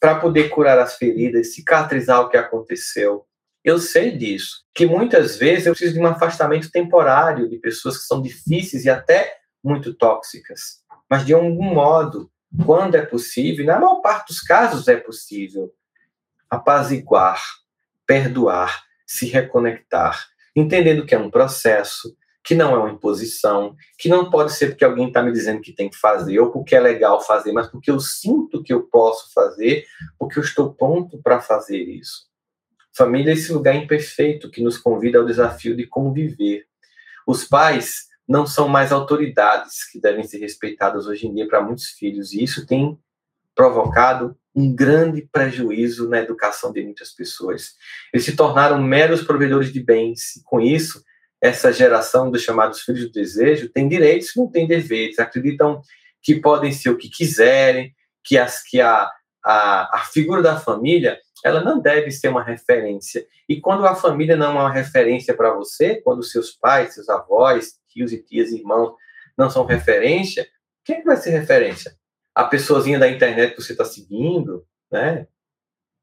para 0.00 0.16
poder 0.16 0.48
curar 0.48 0.78
as 0.78 0.96
feridas, 0.96 1.54
cicatrizar 1.54 2.20
o 2.20 2.28
que 2.28 2.36
aconteceu. 2.36 3.24
Eu 3.64 3.78
sei 3.78 4.16
disso, 4.16 4.64
que 4.74 4.84
muitas 4.84 5.36
vezes 5.36 5.66
eu 5.66 5.72
preciso 5.72 5.94
de 5.94 6.00
um 6.00 6.06
afastamento 6.06 6.70
temporário 6.70 7.48
de 7.48 7.56
pessoas 7.58 7.98
que 7.98 8.04
são 8.04 8.20
difíceis 8.20 8.84
e 8.84 8.90
até 8.90 9.36
muito 9.62 9.94
tóxicas. 9.94 10.82
Mas 11.08 11.24
de 11.24 11.32
algum 11.32 11.72
modo, 11.72 12.28
quando 12.66 12.96
é 12.96 13.06
possível, 13.06 13.64
na 13.64 13.78
maior 13.78 14.00
parte 14.00 14.28
dos 14.28 14.40
casos 14.40 14.88
é 14.88 14.96
possível, 14.96 15.72
apaziguar, 16.50 17.40
perdoar, 18.12 18.84
se 19.06 19.24
reconectar, 19.24 20.26
entendendo 20.54 21.06
que 21.06 21.14
é 21.14 21.18
um 21.18 21.30
processo, 21.30 22.14
que 22.44 22.54
não 22.54 22.74
é 22.74 22.78
uma 22.78 22.90
imposição, 22.90 23.74
que 23.96 24.06
não 24.06 24.28
pode 24.28 24.52
ser 24.52 24.66
porque 24.66 24.84
alguém 24.84 25.08
está 25.08 25.22
me 25.22 25.32
dizendo 25.32 25.62
que 25.62 25.72
tem 25.72 25.88
que 25.88 25.96
fazer 25.96 26.38
ou 26.38 26.50
porque 26.50 26.76
é 26.76 26.80
legal 26.80 27.22
fazer, 27.22 27.52
mas 27.52 27.68
porque 27.68 27.90
eu 27.90 27.98
sinto 27.98 28.62
que 28.62 28.70
eu 28.70 28.82
posso 28.82 29.32
fazer, 29.32 29.86
porque 30.18 30.38
eu 30.38 30.42
estou 30.42 30.74
pronto 30.74 31.22
para 31.22 31.40
fazer 31.40 31.78
isso. 31.78 32.26
Família 32.94 33.30
é 33.30 33.32
esse 33.32 33.50
lugar 33.50 33.74
imperfeito 33.74 34.50
que 34.50 34.62
nos 34.62 34.76
convida 34.76 35.18
ao 35.18 35.24
desafio 35.24 35.74
de 35.74 35.86
conviver. 35.86 36.66
Os 37.26 37.44
pais 37.44 38.08
não 38.28 38.46
são 38.46 38.68
mais 38.68 38.92
autoridades 38.92 39.90
que 39.90 39.98
devem 39.98 40.24
ser 40.24 40.36
respeitadas 40.36 41.06
hoje 41.06 41.28
em 41.28 41.34
dia 41.34 41.48
para 41.48 41.62
muitos 41.62 41.86
filhos, 41.86 42.34
e 42.34 42.44
isso 42.44 42.66
tem 42.66 42.98
provocado 43.54 44.36
um 44.54 44.74
grande 44.74 45.26
prejuízo 45.32 46.08
na 46.08 46.18
educação 46.18 46.72
de 46.72 46.82
muitas 46.82 47.12
pessoas. 47.12 47.72
Eles 48.12 48.24
se 48.24 48.36
tornaram 48.36 48.80
meros 48.80 49.22
provedores 49.22 49.72
de 49.72 49.82
bens, 49.82 50.36
e 50.36 50.42
com 50.44 50.60
isso, 50.60 51.02
essa 51.40 51.72
geração 51.72 52.30
dos 52.30 52.42
chamados 52.42 52.82
filhos 52.82 53.06
do 53.06 53.12
desejo 53.12 53.68
tem 53.68 53.88
direitos, 53.88 54.32
não 54.36 54.48
tem 54.48 54.66
deveres, 54.66 55.18
acreditam 55.18 55.82
que 56.22 56.36
podem 56.36 56.70
ser 56.70 56.90
o 56.90 56.96
que 56.96 57.08
quiserem, 57.08 57.92
que, 58.22 58.38
as, 58.38 58.62
que 58.62 58.80
a, 58.80 59.10
a, 59.44 59.96
a 59.96 60.04
figura 60.04 60.40
da 60.40 60.56
família 60.56 61.18
ela 61.44 61.60
não 61.60 61.80
deve 61.80 62.12
ser 62.12 62.28
uma 62.28 62.44
referência. 62.44 63.26
E 63.48 63.60
quando 63.60 63.84
a 63.84 63.96
família 63.96 64.36
não 64.36 64.46
é 64.46 64.60
uma 64.60 64.72
referência 64.72 65.34
para 65.34 65.52
você, 65.52 66.00
quando 66.00 66.22
seus 66.22 66.52
pais, 66.52 66.94
seus 66.94 67.08
avós, 67.08 67.72
tios 67.88 68.12
e 68.12 68.22
tias, 68.22 68.52
irmãos 68.52 68.94
não 69.36 69.50
são 69.50 69.64
referência, 69.64 70.46
quem 70.84 70.96
é 70.96 71.00
que 71.00 71.06
vai 71.06 71.16
ser 71.16 71.30
referência? 71.30 71.96
A 72.34 72.44
pessoazinha 72.44 72.98
da 72.98 73.08
internet 73.08 73.54
que 73.54 73.62
você 73.62 73.72
está 73.72 73.84
seguindo, 73.84 74.66
né? 74.90 75.26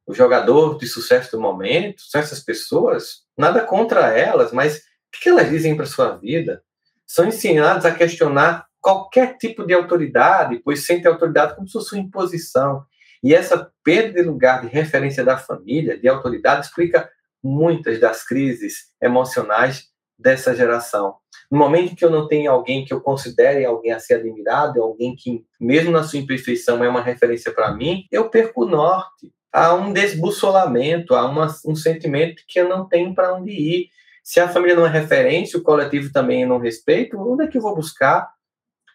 O 0.06 0.14
jogador 0.14 0.78
de 0.78 0.88
sucesso 0.88 1.32
do 1.32 1.42
momento, 1.42 2.02
são 2.02 2.20
essas 2.20 2.40
pessoas, 2.40 3.24
nada 3.38 3.62
contra 3.62 4.08
elas, 4.18 4.52
mas 4.52 4.78
o 4.78 5.20
que 5.22 5.30
elas 5.30 5.50
dizem 5.50 5.76
para 5.76 5.86
sua 5.86 6.18
vida? 6.18 6.64
São 7.06 7.28
ensinados 7.28 7.86
a 7.86 7.94
questionar 7.94 8.68
qualquer 8.82 9.38
tipo 9.38 9.66
de 9.66 9.74
autoridade, 9.74 10.62
pois 10.64 10.86
sentem 10.86 11.12
autoridade 11.12 11.56
como 11.56 11.68
se 11.68 11.74
fosse 11.74 11.94
uma 11.94 12.04
imposição. 12.04 12.86
E 13.22 13.36
essa 13.36 13.72
perda 13.84 14.22
de 14.22 14.28
lugar 14.28 14.62
de 14.62 14.68
referência 14.68 15.24
da 15.24 15.38
família, 15.38 16.00
de 16.00 16.08
autoridade, 16.08 16.68
explica 16.68 17.10
muitas 17.44 18.00
das 18.00 18.26
crises 18.26 18.92
emocionais 19.02 19.90
dessa 20.18 20.56
geração. 20.56 21.18
No 21.50 21.58
momento 21.58 21.96
que 21.96 22.06
eu 22.06 22.12
não 22.12 22.28
tenho 22.28 22.52
alguém 22.52 22.86
que 22.86 22.94
eu 22.94 23.02
considere 23.02 23.66
alguém 23.66 23.92
a 23.92 24.00
ser 24.00 24.16
admirado, 24.16 24.82
alguém 24.82 25.16
que, 25.16 25.44
mesmo 25.60 25.92
na 25.92 26.04
sua 26.04 26.20
imperfeição, 26.20 26.84
é 26.84 26.90
uma 26.90 27.02
referência 27.02 27.52
para 27.52 27.74
mim, 27.74 28.06
eu 28.12 28.30
perco 28.30 28.64
o 28.64 28.70
norte. 28.70 29.34
Há 29.52 29.74
um 29.74 29.92
desbussolamento, 29.92 31.16
há 31.16 31.26
uma, 31.26 31.48
um 31.66 31.76
sentimento 31.76 32.44
que 32.48 32.60
eu 32.60 32.70
não 32.70 32.88
tenho 32.88 33.16
para 33.16 33.34
onde 33.34 33.52
ir. 33.52 33.90
Se 34.24 34.40
a 34.40 34.48
família 34.48 34.76
não 34.76 34.86
é 34.86 34.90
referência, 34.90 35.58
o 35.58 35.64
coletivo 35.64 36.14
também 36.14 36.46
não 36.46 36.60
respeita, 36.60 37.18
onde 37.18 37.46
é 37.46 37.48
que 37.48 37.58
eu 37.58 37.62
vou 37.62 37.76
buscar? 37.76 38.30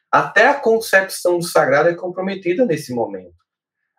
Até 0.09 0.47
a 0.47 0.55
concepção 0.55 1.41
do 1.41 1.45
sagrado 1.45 1.89
é 1.89 1.95
comprometida 1.95 2.65
nesse 2.65 2.95
momento. 2.95 3.35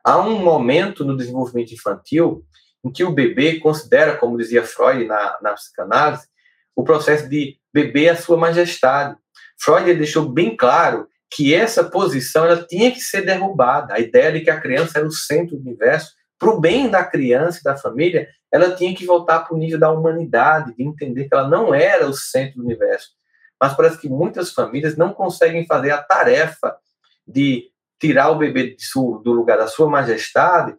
Há 0.02 0.18
um 0.18 0.40
momento 0.40 1.04
no 1.04 1.18
desenvolvimento 1.18 1.74
infantil 1.74 2.46
em 2.86 2.90
que 2.90 3.04
o 3.04 3.12
bebê 3.12 3.60
considera, 3.60 4.16
como 4.16 4.38
dizia 4.38 4.64
Freud 4.64 5.04
na, 5.04 5.38
na 5.42 5.54
psicanálise, 5.54 6.26
o 6.74 6.86
processo 6.86 7.28
de 7.28 7.58
beber 7.76 8.08
a 8.08 8.16
sua 8.16 8.38
majestade. 8.38 9.18
Freud 9.60 9.94
deixou 9.96 10.30
bem 10.30 10.56
claro 10.56 11.10
que 11.30 11.54
essa 11.54 11.84
posição 11.84 12.46
ela 12.46 12.66
tinha 12.66 12.90
que 12.90 13.02
ser 13.02 13.26
derrubada. 13.26 13.94
A 13.94 14.00
ideia 14.00 14.32
de 14.32 14.40
que 14.40 14.50
a 14.50 14.62
criança 14.62 15.00
era 15.00 15.06
o 15.06 15.12
centro 15.12 15.58
do 15.58 15.62
universo, 15.62 16.14
para 16.40 16.50
o 16.52 16.60
bem 16.62 16.90
da 16.90 17.04
criança 17.04 17.60
e 17.60 17.64
da 17.64 17.76
família, 17.76 18.30
ela 18.50 18.74
tinha 18.74 18.96
que 18.96 19.06
voltar 19.06 19.40
para 19.40 19.54
o 19.54 19.58
nível 19.58 19.78
da 19.78 19.92
humanidade, 19.92 20.74
de 20.74 20.84
entender 20.84 21.28
que 21.28 21.36
ela 21.36 21.50
não 21.50 21.76
era 21.76 22.08
o 22.08 22.14
centro 22.14 22.60
do 22.60 22.64
universo. 22.64 23.10
Mas 23.62 23.74
parece 23.74 23.98
que 23.98 24.08
muitas 24.08 24.54
famílias 24.54 24.96
não 24.96 25.14
conseguem 25.14 25.66
fazer 25.66 25.92
a 25.92 26.02
tarefa 26.02 26.78
de 27.28 27.66
tirar 28.00 28.30
o 28.30 28.38
bebê 28.38 28.78
do 29.22 29.34
lugar 29.34 29.58
da 29.58 29.68
sua 29.68 29.90
majestade, 29.90 30.74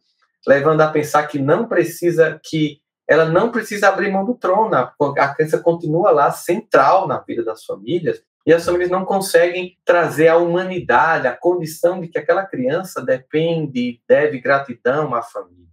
levando 0.46 0.80
a 0.80 0.88
pensar 0.88 1.26
que 1.26 1.38
não 1.38 1.68
precisa 1.68 2.40
que 2.42 2.80
ela 3.08 3.24
não 3.24 3.50
precisa 3.50 3.88
abrir 3.88 4.10
mão 4.10 4.24
do 4.24 4.34
trono, 4.34 4.74
a 4.74 5.34
criança 5.34 5.58
continua 5.58 6.10
lá 6.10 6.30
central 6.30 7.06
na 7.06 7.18
vida 7.20 7.44
das 7.44 7.64
famílias, 7.64 8.22
e 8.46 8.52
as 8.52 8.64
famílias 8.64 8.90
não 8.90 9.04
conseguem 9.04 9.76
trazer 9.84 10.28
a 10.28 10.36
humanidade, 10.36 11.26
a 11.26 11.36
condição 11.36 12.00
de 12.00 12.08
que 12.08 12.18
aquela 12.18 12.46
criança 12.46 13.04
depende, 13.04 14.00
deve 14.08 14.40
gratidão 14.40 15.14
à 15.14 15.22
família. 15.22 15.66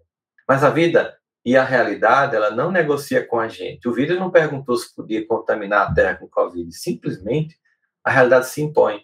Mas 0.48 0.64
a 0.64 0.72
vida 0.72 1.16
e 1.46 1.58
a 1.58 1.64
realidade, 1.64 2.36
ela 2.36 2.50
não 2.50 2.72
negocia 2.72 3.26
com 3.26 3.40
a 3.40 3.48
gente. 3.48 3.88
O 3.88 3.94
vírus 3.94 4.18
não 4.18 4.32
perguntou 4.32 4.76
se 4.76 4.94
podia 4.96 5.26
contaminar 5.28 5.88
a 5.88 5.94
Terra 5.94 6.16
com 6.16 6.28
Covid, 6.28 6.72
simplesmente 6.74 7.56
a 8.04 8.10
realidade 8.10 8.48
se 8.48 8.62
impõe. 8.62 9.02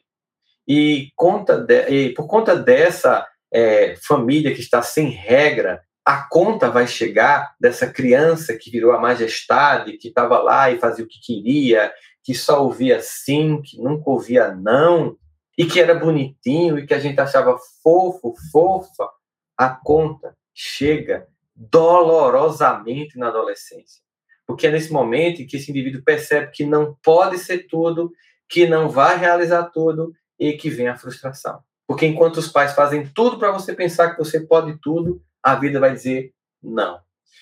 E, 0.68 1.12
conta 1.16 1.58
de, 1.58 1.90
e 1.90 2.14
por 2.14 2.28
conta 2.28 2.56
dessa 2.56 3.28
é, 3.52 3.96
família 4.08 4.54
que 4.54 4.62
está 4.62 4.82
sem 4.82 5.10
regra, 5.10 5.82
a 6.10 6.24
conta 6.28 6.72
vai 6.72 6.88
chegar 6.88 7.54
dessa 7.60 7.86
criança 7.86 8.58
que 8.58 8.72
virou 8.72 8.94
a 8.94 9.00
majestade, 9.00 9.96
que 9.96 10.08
estava 10.08 10.40
lá 10.40 10.72
e 10.72 10.80
fazia 10.80 11.06
o 11.06 11.08
que 11.08 11.22
queria, 11.22 11.94
que 12.24 12.34
só 12.34 12.64
ouvia 12.64 13.00
sim, 13.00 13.62
que 13.62 13.80
nunca 13.80 14.10
ouvia 14.10 14.52
não, 14.56 15.16
e 15.56 15.68
que 15.68 15.80
era 15.80 15.94
bonitinho 15.94 16.80
e 16.80 16.88
que 16.88 16.96
a 16.96 17.00
gente 17.00 17.22
achava 17.22 17.56
fofo, 17.84 18.34
fofa. 18.52 19.08
A 19.56 19.70
conta 19.70 20.36
chega 20.52 21.28
dolorosamente 21.56 23.16
na 23.16 23.28
adolescência. 23.28 24.02
Porque 24.48 24.66
é 24.66 24.72
nesse 24.72 24.92
momento 24.92 25.46
que 25.46 25.58
esse 25.58 25.70
indivíduo 25.70 26.02
percebe 26.04 26.50
que 26.52 26.66
não 26.66 26.98
pode 27.04 27.38
ser 27.38 27.68
tudo, 27.68 28.12
que 28.50 28.66
não 28.66 28.90
vai 28.90 29.16
realizar 29.16 29.66
tudo 29.66 30.12
e 30.40 30.54
que 30.54 30.72
vem 30.72 30.88
a 30.88 30.98
frustração. 30.98 31.60
Porque 31.86 32.08
enquanto 32.08 32.38
os 32.38 32.48
pais 32.48 32.74
fazem 32.74 33.06
tudo 33.06 33.38
para 33.38 33.52
você 33.52 33.76
pensar 33.76 34.10
que 34.10 34.18
você 34.18 34.40
pode 34.40 34.76
tudo, 34.82 35.22
a 35.44 35.56
vida 35.56 35.80
vai 35.80 35.94
dizer 35.94 36.34
não. 36.62 37.02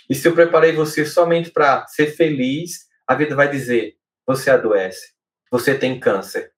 E 0.09 0.15
se 0.15 0.27
eu 0.27 0.33
preparei 0.33 0.71
você 0.71 1.05
somente 1.05 1.51
para 1.51 1.85
ser 1.87 2.07
feliz, 2.07 2.87
a 3.05 3.15
vida 3.15 3.35
vai 3.35 3.49
dizer: 3.49 3.97
você 4.25 4.49
adoece, 4.49 5.13
você 5.51 5.77
tem 5.77 5.99
câncer, 5.99 6.53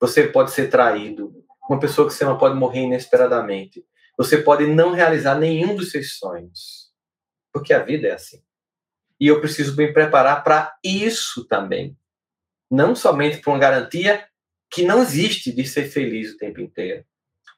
você 0.00 0.26
pode 0.26 0.50
ser 0.52 0.68
traído, 0.68 1.44
uma 1.68 1.80
pessoa 1.80 2.06
que 2.06 2.14
você 2.14 2.24
não 2.24 2.38
pode 2.38 2.54
morrer 2.56 2.82
inesperadamente, 2.82 3.84
você 4.16 4.38
pode 4.38 4.66
não 4.66 4.92
realizar 4.92 5.36
nenhum 5.36 5.74
dos 5.74 5.90
seus 5.90 6.16
sonhos, 6.18 6.92
porque 7.52 7.72
a 7.72 7.82
vida 7.82 8.08
é 8.08 8.12
assim. 8.12 8.42
E 9.18 9.28
eu 9.28 9.40
preciso 9.40 9.76
me 9.76 9.92
preparar 9.92 10.44
para 10.44 10.76
isso 10.82 11.46
também, 11.46 11.96
não 12.70 12.94
somente 12.94 13.38
para 13.38 13.52
uma 13.52 13.58
garantia 13.58 14.28
que 14.70 14.82
não 14.82 15.02
existe 15.02 15.52
de 15.52 15.64
ser 15.66 15.88
feliz 15.88 16.32
o 16.32 16.36
tempo 16.36 16.60
inteiro, 16.60 17.04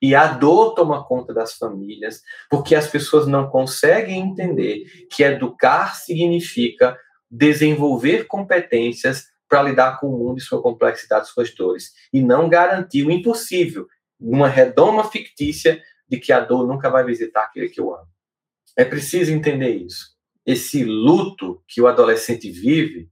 e 0.01 0.15
a 0.15 0.27
dor 0.27 0.75
toma 0.75 1.05
conta 1.05 1.33
das 1.33 1.55
famílias, 1.55 2.23
porque 2.51 2.75
as 2.75 2.87
pessoas 2.87 3.27
não 3.27 3.49
conseguem 3.49 4.21
entender 4.21 4.85
que 5.11 5.23
educar 5.23 5.95
significa 5.95 6.99
desenvolver 7.31 8.27
competências 8.27 9.27
para 9.49 9.63
lidar 9.63 9.99
com 9.99 10.09
o 10.09 10.19
mundo 10.19 10.39
e 10.39 10.43
sua 10.43 10.61
complexidade, 10.61 11.29
suas 11.29 11.55
dores, 11.55 11.93
e 12.13 12.21
não 12.21 12.49
garantir 12.49 13.05
o 13.05 13.11
impossível, 13.11 13.87
numa 14.19 14.49
redoma 14.49 15.11
fictícia 15.11 15.81
de 16.09 16.19
que 16.19 16.33
a 16.33 16.41
dor 16.41 16.67
nunca 16.67 16.91
vai 16.91 17.05
visitar 17.05 17.45
aquele 17.45 17.69
que 17.69 17.81
eu 17.81 17.95
amo. 17.95 18.09
É 18.77 18.85
preciso 18.85 19.33
entender 19.33 19.75
isso. 19.75 20.15
Esse 20.45 20.85
luto 20.85 21.63
que 21.67 21.81
o 21.81 21.87
adolescente 21.87 22.51
vive, 22.51 23.09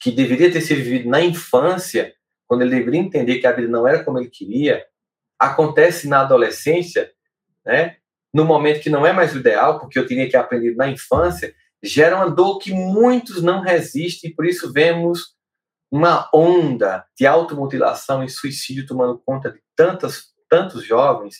que 0.00 0.10
deveria 0.10 0.52
ter 0.52 0.60
sido 0.60 0.82
vivido 0.82 1.08
na 1.08 1.20
infância, 1.20 2.14
quando 2.46 2.62
ele 2.62 2.76
deveria 2.76 3.00
entender 3.00 3.38
que 3.38 3.46
a 3.46 3.52
vida 3.52 3.68
não 3.68 3.86
era 3.86 4.04
como 4.04 4.18
ele 4.18 4.28
queria, 4.28 4.84
acontece 5.44 6.08
na 6.08 6.20
adolescência, 6.20 7.10
né, 7.64 7.96
no 8.32 8.44
momento 8.44 8.80
que 8.80 8.90
não 8.90 9.06
é 9.06 9.12
mais 9.12 9.34
o 9.34 9.38
ideal, 9.38 9.78
porque 9.78 9.98
eu 9.98 10.06
teria 10.06 10.28
que 10.28 10.36
aprender 10.36 10.74
na 10.74 10.88
infância, 10.88 11.54
gera 11.82 12.16
uma 12.16 12.30
dor 12.30 12.58
que 12.58 12.72
muitos 12.72 13.42
não 13.42 13.60
resistem, 13.60 14.30
e 14.30 14.34
por 14.34 14.44
isso 14.44 14.72
vemos 14.72 15.34
uma 15.90 16.28
onda 16.34 17.04
de 17.16 17.26
automutilação 17.26 18.24
e 18.24 18.28
suicídio 18.28 18.86
tomando 18.86 19.22
conta 19.24 19.52
de 19.52 19.60
tantas, 19.76 20.24
tantos 20.48 20.84
jovens, 20.84 21.36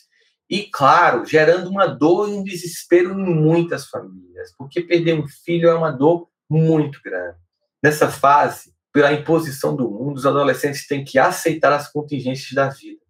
e, 0.48 0.64
claro, 0.64 1.24
gerando 1.24 1.68
uma 1.68 1.86
dor 1.86 2.28
e 2.28 2.32
um 2.32 2.44
desespero 2.44 3.12
em 3.12 3.34
muitas 3.34 3.86
famílias, 3.86 4.54
porque 4.56 4.82
perder 4.82 5.18
um 5.18 5.26
filho 5.26 5.68
é 5.68 5.74
uma 5.74 5.90
dor 5.90 6.28
muito 6.48 7.00
grande. 7.02 7.38
Nessa 7.82 8.08
fase, 8.08 8.72
pela 8.92 9.12
imposição 9.12 9.74
do 9.74 9.90
mundo, 9.90 10.16
os 10.16 10.26
adolescentes 10.26 10.86
têm 10.86 11.04
que 11.04 11.18
aceitar 11.18 11.72
as 11.72 11.90
contingências 11.90 12.52
da 12.52 12.68
vida. 12.68 13.03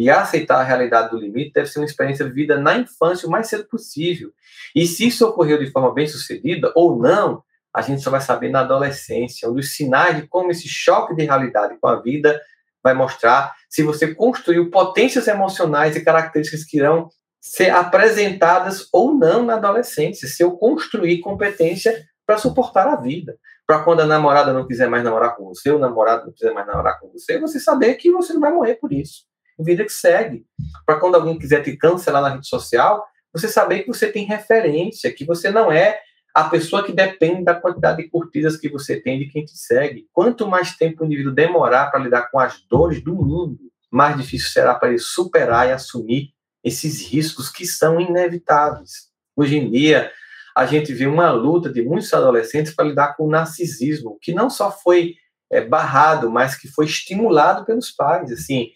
E 0.00 0.08
aceitar 0.08 0.60
a 0.60 0.62
realidade 0.62 1.10
do 1.10 1.18
limite 1.18 1.52
deve 1.52 1.66
ser 1.68 1.78
uma 1.78 1.84
experiência 1.84 2.24
vivida 2.24 2.58
na 2.58 2.74
infância 2.74 3.28
o 3.28 3.30
mais 3.30 3.48
cedo 3.48 3.64
possível. 3.68 4.30
E 4.74 4.86
se 4.86 5.06
isso 5.06 5.28
ocorreu 5.28 5.58
de 5.58 5.70
forma 5.70 5.92
bem 5.92 6.06
sucedida 6.06 6.72
ou 6.74 6.98
não, 6.98 7.42
a 7.70 7.82
gente 7.82 8.00
só 8.00 8.10
vai 8.10 8.22
saber 8.22 8.48
na 8.48 8.60
adolescência, 8.60 9.46
onde 9.46 9.60
os 9.60 9.76
sinais 9.76 10.16
de 10.16 10.26
como 10.26 10.50
esse 10.50 10.66
choque 10.66 11.14
de 11.14 11.24
realidade 11.24 11.76
com 11.78 11.86
a 11.86 12.00
vida 12.00 12.40
vai 12.82 12.94
mostrar 12.94 13.54
se 13.68 13.82
você 13.82 14.14
construiu 14.14 14.70
potências 14.70 15.28
emocionais 15.28 15.94
e 15.94 16.02
características 16.02 16.64
que 16.64 16.78
irão 16.78 17.10
ser 17.38 17.68
apresentadas 17.68 18.88
ou 18.94 19.12
não 19.12 19.44
na 19.44 19.56
adolescência, 19.56 20.26
se 20.26 20.42
eu 20.42 20.52
construir 20.52 21.20
competência 21.20 21.94
para 22.24 22.38
suportar 22.38 22.88
a 22.88 22.96
vida. 22.96 23.36
Para 23.66 23.84
quando 23.84 24.00
a 24.00 24.06
namorada 24.06 24.50
não 24.54 24.66
quiser 24.66 24.88
mais 24.88 25.04
namorar 25.04 25.36
com 25.36 25.44
você, 25.44 25.70
o 25.70 25.78
namorado 25.78 26.24
não 26.24 26.32
quiser 26.32 26.54
mais 26.54 26.66
namorar 26.66 26.98
com 26.98 27.10
você, 27.10 27.38
você 27.38 27.60
saber 27.60 27.96
que 27.96 28.10
você 28.10 28.32
não 28.32 28.40
vai 28.40 28.50
morrer 28.50 28.76
por 28.76 28.90
isso. 28.94 29.28
Vida 29.62 29.84
que 29.84 29.92
segue. 29.92 30.44
Para 30.86 30.98
quando 30.98 31.14
alguém 31.14 31.38
quiser 31.38 31.62
te 31.62 31.76
cancelar 31.76 32.22
na 32.22 32.30
rede 32.30 32.48
social, 32.48 33.04
você 33.32 33.48
saber 33.48 33.80
que 33.80 33.88
você 33.88 34.10
tem 34.10 34.24
referência, 34.24 35.12
que 35.12 35.24
você 35.24 35.50
não 35.50 35.70
é 35.70 36.00
a 36.34 36.44
pessoa 36.44 36.84
que 36.84 36.92
depende 36.92 37.44
da 37.44 37.54
quantidade 37.54 38.02
de 38.02 38.08
curtidas 38.08 38.56
que 38.56 38.68
você 38.68 39.00
tem 39.00 39.18
de 39.18 39.26
quem 39.26 39.44
te 39.44 39.56
segue. 39.56 40.06
Quanto 40.12 40.48
mais 40.48 40.76
tempo 40.76 41.02
o 41.02 41.06
indivíduo 41.06 41.34
demorar 41.34 41.90
para 41.90 42.00
lidar 42.00 42.30
com 42.30 42.38
as 42.38 42.60
dores 42.68 43.02
do 43.02 43.14
mundo, 43.14 43.58
mais 43.90 44.16
difícil 44.16 44.50
será 44.50 44.74
para 44.74 44.90
ele 44.90 44.98
superar 44.98 45.68
e 45.68 45.72
assumir 45.72 46.32
esses 46.62 47.06
riscos 47.06 47.48
que 47.48 47.66
são 47.66 48.00
inevitáveis. 48.00 49.10
Hoje 49.36 49.56
em 49.56 49.70
dia, 49.70 50.12
a 50.56 50.66
gente 50.66 50.92
vê 50.92 51.06
uma 51.06 51.30
luta 51.30 51.72
de 51.72 51.82
muitos 51.82 52.12
adolescentes 52.12 52.74
para 52.74 52.86
lidar 52.86 53.16
com 53.16 53.24
o 53.24 53.30
narcisismo, 53.30 54.18
que 54.20 54.32
não 54.32 54.48
só 54.48 54.70
foi 54.70 55.14
é, 55.50 55.60
barrado, 55.60 56.30
mas 56.30 56.54
que 56.54 56.68
foi 56.68 56.84
estimulado 56.84 57.64
pelos 57.64 57.90
pais. 57.90 58.30
Assim, 58.30 58.68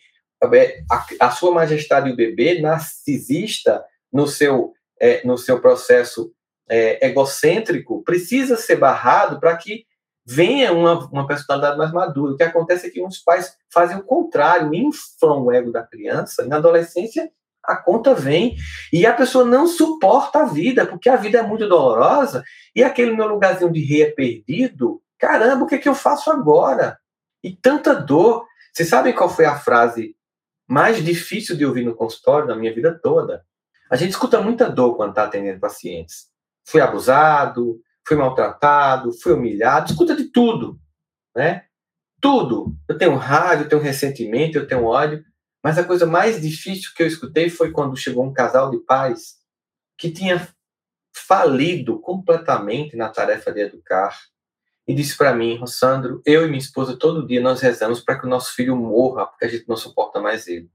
a, 0.90 1.06
a 1.20 1.30
sua 1.30 1.52
majestade 1.52 2.10
o 2.10 2.16
bebê 2.16 2.60
narcisista 2.60 3.84
no 4.12 4.26
seu 4.26 4.72
é, 5.00 5.26
no 5.26 5.36
seu 5.36 5.60
processo 5.60 6.32
é, 6.68 7.06
egocêntrico 7.06 8.02
precisa 8.02 8.56
ser 8.56 8.76
barrado 8.76 9.38
para 9.40 9.56
que 9.56 9.84
venha 10.26 10.72
uma, 10.72 11.06
uma 11.10 11.26
personalidade 11.26 11.76
mais 11.76 11.92
madura. 11.92 12.32
O 12.32 12.36
que 12.36 12.42
acontece 12.42 12.86
é 12.86 12.90
que 12.90 13.02
uns 13.02 13.18
pais 13.18 13.54
fazem 13.72 13.96
o 13.98 14.02
contrário, 14.02 14.74
inflam 14.74 15.42
o 15.42 15.52
ego 15.52 15.70
da 15.70 15.82
criança, 15.82 16.44
e 16.44 16.48
na 16.48 16.56
adolescência 16.56 17.30
a 17.62 17.76
conta 17.76 18.14
vem 18.14 18.56
e 18.92 19.06
a 19.06 19.12
pessoa 19.12 19.44
não 19.44 19.66
suporta 19.66 20.40
a 20.40 20.44
vida, 20.44 20.86
porque 20.86 21.08
a 21.08 21.16
vida 21.16 21.38
é 21.38 21.42
muito 21.42 21.66
dolorosa 21.66 22.44
e 22.74 22.82
aquele 22.82 23.16
meu 23.16 23.26
lugarzinho 23.26 23.72
de 23.72 23.80
rei 23.80 24.02
é 24.02 24.10
perdido. 24.10 25.00
Caramba, 25.18 25.64
o 25.64 25.66
que, 25.66 25.76
é 25.76 25.78
que 25.78 25.88
eu 25.88 25.94
faço 25.94 26.30
agora? 26.30 26.98
E 27.42 27.54
tanta 27.54 27.94
dor. 27.94 28.46
Vocês 28.72 28.88
sabem 28.88 29.14
qual 29.14 29.30
foi 29.30 29.46
a 29.46 29.56
frase 29.56 30.14
mais 30.68 31.04
difícil 31.04 31.56
de 31.56 31.64
ouvir 31.64 31.84
no 31.84 31.94
consultório 31.94 32.48
da 32.48 32.56
minha 32.56 32.74
vida 32.74 32.98
toda? 33.02 33.44
A 33.90 33.96
gente 33.96 34.10
escuta 34.10 34.40
muita 34.40 34.68
dor 34.68 34.96
quando 34.96 35.10
está 35.10 35.24
atendendo 35.24 35.60
pacientes 35.60 36.32
fui 36.64 36.80
abusado, 36.80 37.80
fui 38.06 38.16
maltratado, 38.16 39.12
fui 39.12 39.32
humilhado, 39.32 39.90
escuta 39.90 40.16
de 40.16 40.24
tudo, 40.24 40.80
né? 41.36 41.66
Tudo. 42.20 42.74
Eu 42.88 42.96
tenho 42.96 43.16
raiva, 43.16 43.62
eu 43.62 43.68
tenho 43.68 43.82
ressentimento, 43.82 44.56
eu 44.56 44.66
tenho 44.66 44.84
ódio, 44.84 45.22
mas 45.62 45.78
a 45.78 45.84
coisa 45.84 46.06
mais 46.06 46.40
difícil 46.40 46.92
que 46.96 47.02
eu 47.02 47.06
escutei 47.06 47.50
foi 47.50 47.70
quando 47.70 47.96
chegou 47.96 48.24
um 48.24 48.32
casal 48.32 48.70
de 48.70 48.78
pais 48.78 49.36
que 49.98 50.10
tinha 50.10 50.48
falido 51.14 52.00
completamente 52.00 52.96
na 52.96 53.08
tarefa 53.08 53.52
de 53.52 53.60
educar 53.60 54.18
e 54.86 54.94
disse 54.94 55.16
para 55.16 55.34
mim, 55.34 55.56
Rossandro, 55.56 56.20
eu 56.26 56.44
e 56.44 56.46
minha 56.46 56.58
esposa 56.58 56.96
todo 56.96 57.26
dia 57.26 57.40
nós 57.40 57.60
rezamos 57.60 58.00
para 58.00 58.18
que 58.18 58.26
o 58.26 58.28
nosso 58.28 58.54
filho 58.54 58.76
morra 58.76 59.26
porque 59.26 59.44
a 59.44 59.48
gente 59.48 59.68
não 59.68 59.76
suporta 59.76 60.20
mais 60.20 60.46
ele. 60.46 60.68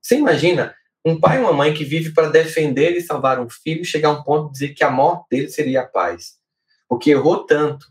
Você 0.00 0.16
imagina 0.16 0.74
um 1.04 1.18
pai 1.18 1.38
e 1.38 1.40
uma 1.40 1.52
mãe 1.52 1.74
que 1.74 1.84
vive 1.84 2.12
para 2.12 2.28
defender 2.28 2.96
e 2.96 3.00
salvar 3.00 3.40
um 3.40 3.48
filho 3.48 3.84
chegar 3.84 4.08
a 4.08 4.12
um 4.12 4.22
ponto 4.22 4.46
de 4.46 4.52
dizer 4.52 4.74
que 4.74 4.84
a 4.84 4.90
morte 4.90 5.26
dele 5.30 5.48
seria 5.48 5.82
a 5.82 5.86
paz. 5.86 6.34
Porque 6.88 7.10
errou 7.10 7.44
tanto, 7.44 7.86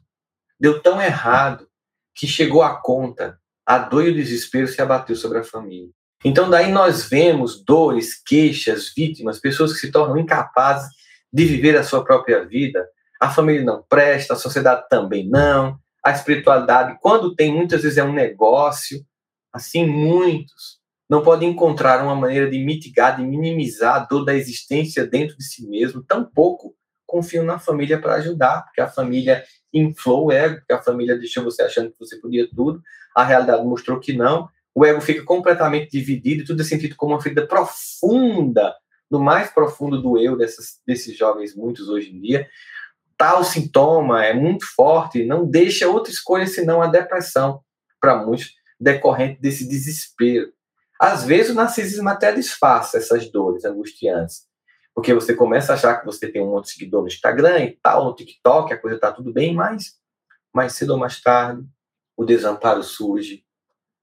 deu 0.60 0.82
tão 0.82 1.02
errado, 1.02 1.68
que 2.14 2.28
chegou 2.28 2.62
a 2.62 2.76
conta, 2.76 3.40
a 3.66 3.78
dor 3.78 4.06
e 4.06 4.12
o 4.12 4.16
desespero 4.16 4.68
se 4.68 4.82
abateu 4.82 5.16
sobre 5.16 5.40
a 5.40 5.44
família. 5.44 5.90
Então, 6.24 6.50
daí 6.50 6.72
nós 6.72 7.10
vemos 7.10 7.64
dores, 7.64 8.22
queixas, 8.24 8.94
vítimas, 8.96 9.40
pessoas 9.40 9.74
que 9.74 9.80
se 9.80 9.92
tornam 9.92 10.20
incapazes 10.20 10.90
de 11.34 11.46
viver 11.46 11.76
a 11.76 11.84
sua 11.84 12.04
própria 12.04 12.46
vida. 12.46 12.88
A 13.22 13.30
família 13.30 13.64
não 13.64 13.84
presta, 13.88 14.34
a 14.34 14.38
sociedade 14.38 14.88
também 14.90 15.30
não. 15.30 15.78
A 16.04 16.12
espiritualidade, 16.12 16.98
quando 17.00 17.36
tem, 17.36 17.54
muitas 17.54 17.84
vezes 17.84 18.00
é 18.00 18.04
um 18.04 18.12
negócio. 18.12 19.06
Assim, 19.54 19.86
muitos 19.86 20.82
não 21.08 21.22
pode 21.22 21.46
encontrar 21.46 22.02
uma 22.04 22.16
maneira 22.16 22.50
de 22.50 22.58
mitigar, 22.58 23.18
de 23.18 23.24
minimizar 23.24 23.96
a 23.96 24.00
dor 24.00 24.24
da 24.24 24.34
existência 24.34 25.06
dentro 25.06 25.38
de 25.38 25.44
si 25.44 25.68
mesmo, 25.68 26.02
tampouco 26.02 26.74
confiam 27.06 27.44
na 27.44 27.60
família 27.60 28.00
para 28.00 28.16
ajudar, 28.16 28.64
porque 28.64 28.80
a 28.80 28.88
família 28.88 29.44
inflou 29.74 30.28
o 30.28 30.32
ego, 30.32 30.56
porque 30.60 30.72
a 30.72 30.82
família 30.82 31.18
deixou 31.18 31.44
você 31.44 31.62
achando 31.62 31.92
que 31.92 32.00
você 32.00 32.16
podia 32.18 32.50
tudo, 32.56 32.82
a 33.14 33.26
realidade 33.26 33.66
mostrou 33.66 34.00
que 34.00 34.14
não, 34.14 34.48
o 34.74 34.86
ego 34.86 35.02
fica 35.02 35.22
completamente 35.24 35.92
dividido, 35.92 36.46
tudo 36.46 36.62
é 36.62 36.66
sentido 36.66 36.96
como 36.96 37.14
uma 37.14 37.22
ferida 37.22 37.46
profunda, 37.46 38.74
no 39.10 39.20
mais 39.20 39.52
profundo 39.52 40.02
do 40.02 40.18
eu 40.18 40.38
dessas, 40.38 40.80
desses 40.88 41.18
jovens, 41.18 41.54
muitos 41.54 41.90
hoje 41.90 42.16
em 42.16 42.22
dia. 42.22 42.48
Tal 43.22 43.44
sintoma 43.44 44.26
é 44.26 44.34
muito 44.34 44.66
forte, 44.76 45.24
não 45.24 45.46
deixa 45.46 45.88
outra 45.88 46.12
escolha 46.12 46.48
senão 46.48 46.82
a 46.82 46.88
depressão, 46.88 47.62
para 48.00 48.16
muitos, 48.16 48.56
decorrente 48.80 49.40
desse 49.40 49.70
desespero. 49.70 50.52
Às 51.00 51.24
vezes 51.24 51.52
o 51.52 51.54
narcisismo 51.54 52.10
até 52.10 52.34
disfarça 52.34 52.98
essas 52.98 53.32
dores 53.32 53.64
angustiantes, 53.64 54.48
porque 54.96 55.14
você 55.14 55.36
começa 55.36 55.72
a 55.72 55.76
achar 55.76 56.00
que 56.00 56.06
você 56.08 56.32
tem 56.32 56.42
um 56.42 56.50
monte 56.50 56.66
de 56.66 56.72
seguidor 56.72 57.02
no 57.02 57.08
Instagram 57.10 57.60
e 57.60 57.78
tal, 57.84 58.06
no 58.06 58.16
TikTok, 58.16 58.74
a 58.74 58.78
coisa 58.80 58.96
está 58.96 59.12
tudo 59.12 59.32
bem, 59.32 59.54
mas 59.54 60.00
mais 60.52 60.74
cedo 60.74 60.94
ou 60.94 60.98
mais 60.98 61.22
tarde 61.22 61.64
o 62.18 62.26
desamparo 62.26 62.82
surge, 62.82 63.46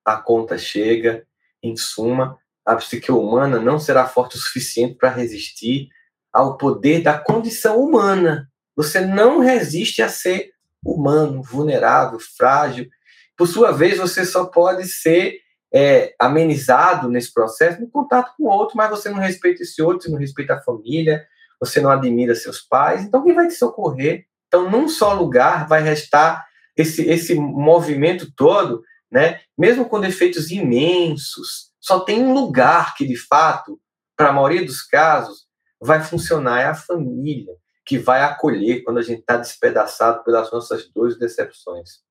a 0.05 0.17
conta 0.17 0.57
chega, 0.57 1.27
em 1.61 1.77
suma, 1.77 2.39
a 2.65 2.77
psique 2.77 3.11
humana 3.11 3.59
não 3.59 3.81
será 3.81 4.07
forte 4.07 4.37
o 4.37 4.41
suficiente 4.41 4.95
para 4.95 5.11
resistir 5.11 5.89
ao 6.33 6.57
poder 6.57 7.03
da 7.03 7.19
condição 7.19 7.83
humana. 7.83 8.49
Você 8.79 9.01
não 9.01 9.41
resiste 9.41 10.01
a 10.03 10.09
ser 10.09 10.53
humano, 10.87 11.43
vulnerável, 11.43 12.21
frágil. 12.21 12.89
Por 13.37 13.49
sua 13.49 13.73
vez, 13.73 13.99
você 13.99 14.25
só 14.25 14.45
pode 14.45 14.87
ser 14.87 15.41
é, 15.75 16.15
amenizado 16.17 17.09
nesse 17.09 17.35
processo 17.35 17.81
no 17.81 17.91
contato 17.91 18.33
com 18.37 18.45
o 18.45 18.49
outro, 18.49 18.77
mas 18.77 18.89
você 18.89 19.11
não 19.11 19.19
respeita 19.19 19.65
esse 19.65 19.83
outro, 19.83 20.05
você 20.05 20.11
não 20.13 20.19
respeita 20.21 20.55
a 20.55 20.63
família, 20.63 21.27
você 21.59 21.81
não 21.81 21.91
admira 21.91 22.37
seus 22.37 22.61
pais, 22.61 23.03
então 23.03 23.25
quem 23.25 23.35
vai 23.35 23.49
te 23.49 23.55
socorrer? 23.55 24.27
Então, 24.47 24.71
num 24.71 24.89
só 24.89 25.13
lugar 25.13 25.67
vai 25.67 25.83
restar 25.83 26.47
esse, 26.77 27.03
esse 27.03 27.35
movimento 27.35 28.33
todo, 28.37 28.85
né? 29.11 29.41
mesmo 29.59 29.87
com 29.87 30.01
defeitos 30.01 30.53
imensos, 30.53 31.73
só 31.81 31.99
tem 31.99 32.23
um 32.23 32.33
lugar 32.33 32.95
que, 32.95 33.05
de 33.05 33.17
fato, 33.17 33.81
para 34.17 34.29
a 34.29 34.33
maioria 34.33 34.65
dos 34.65 34.83
casos, 34.83 35.49
vai 35.81 36.01
funcionar, 36.01 36.61
é 36.61 36.67
a 36.67 36.75
família, 36.75 37.53
que 37.89 37.97
vai 37.97 38.23
acolher 38.23 38.85
quando 38.85 38.99
a 38.99 39.03
gente 39.03 39.21
está 39.21 39.39
despedaçado 39.39 40.23
pelas 40.23 40.53
nossas 40.53 40.87
dores 40.91 41.17
e 41.17 41.19
decepções. 41.19 42.03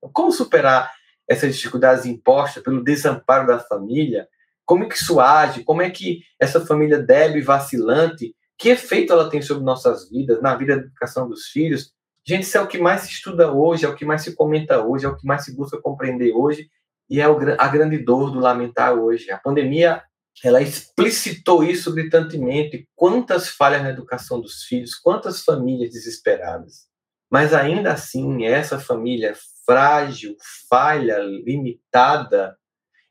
Como 0.00 0.32
superar 0.32 0.90
essas 1.28 1.54
dificuldades 1.54 2.06
impostas 2.06 2.62
pelo 2.62 2.82
desamparo 2.82 3.46
da 3.46 3.58
família, 3.58 4.26
como 4.64 4.84
é 4.84 4.88
que 4.88 4.94
isso 4.94 5.20
age, 5.20 5.64
como 5.64 5.82
é 5.82 5.90
que 5.90 6.22
essa 6.40 6.64
família 6.64 6.98
débil 6.98 7.42
e 7.42 7.44
vacilante, 7.44 8.34
que 8.56 8.70
efeito 8.70 9.12
ela 9.12 9.28
tem 9.28 9.42
sobre 9.42 9.64
nossas 9.64 10.08
vidas, 10.08 10.40
na 10.40 10.54
vida 10.56 10.76
da 10.76 10.82
educação 10.84 11.28
dos 11.28 11.48
filhos. 11.48 11.92
Gente, 12.26 12.44
isso 12.44 12.56
é 12.56 12.62
o 12.62 12.66
que 12.66 12.78
mais 12.78 13.02
se 13.02 13.12
estuda 13.12 13.52
hoje, 13.52 13.84
é 13.84 13.88
o 13.88 13.94
que 13.94 14.06
mais 14.06 14.22
se 14.22 14.34
comenta 14.34 14.82
hoje, 14.82 15.04
é 15.04 15.08
o 15.10 15.16
que 15.16 15.26
mais 15.26 15.44
se 15.44 15.54
busca 15.54 15.78
compreender 15.78 16.32
hoje, 16.32 16.70
e 17.10 17.20
é 17.20 17.24
a 17.24 17.68
grande 17.68 17.98
dor 17.98 18.30
do 18.30 18.40
lamentar 18.40 18.94
hoje. 18.94 19.30
A 19.30 19.36
pandemia, 19.36 20.02
ela 20.44 20.60
explicitou 20.60 21.64
isso 21.64 21.92
gritantemente, 21.92 22.88
quantas 22.94 23.48
falhas 23.48 23.82
na 23.82 23.90
educação 23.90 24.40
dos 24.40 24.62
filhos, 24.64 24.94
quantas 24.94 25.42
famílias 25.42 25.92
desesperadas. 25.92 26.86
Mas 27.30 27.52
ainda 27.52 27.92
assim, 27.92 28.44
essa 28.44 28.78
família 28.78 29.34
frágil, 29.66 30.36
falha, 30.68 31.18
limitada, 31.18 32.56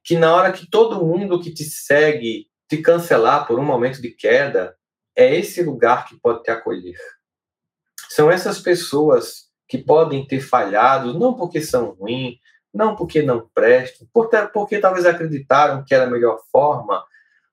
que 0.03 0.17
na 0.17 0.33
hora 0.33 0.51
que 0.51 0.69
todo 0.69 1.05
mundo 1.05 1.39
que 1.39 1.53
te 1.53 1.63
segue 1.63 2.47
te 2.69 2.77
cancelar 2.77 3.47
por 3.47 3.59
um 3.59 3.63
momento 3.63 4.01
de 4.01 4.09
queda, 4.11 4.75
é 5.15 5.35
esse 5.35 5.63
lugar 5.63 6.05
que 6.05 6.19
pode 6.19 6.43
te 6.43 6.51
acolher. 6.51 6.97
São 8.09 8.29
essas 8.29 8.59
pessoas 8.59 9.47
que 9.67 9.77
podem 9.77 10.25
ter 10.25 10.41
falhado, 10.41 11.17
não 11.17 11.33
porque 11.33 11.61
são 11.61 11.91
ruins, 11.91 12.37
não 12.73 12.95
porque 12.95 13.21
não 13.21 13.49
prestam, 13.53 14.07
porque, 14.53 14.79
talvez 14.79 15.05
acreditaram 15.05 15.83
que 15.85 15.93
era 15.93 16.05
a 16.05 16.09
melhor 16.09 16.39
forma, 16.51 17.03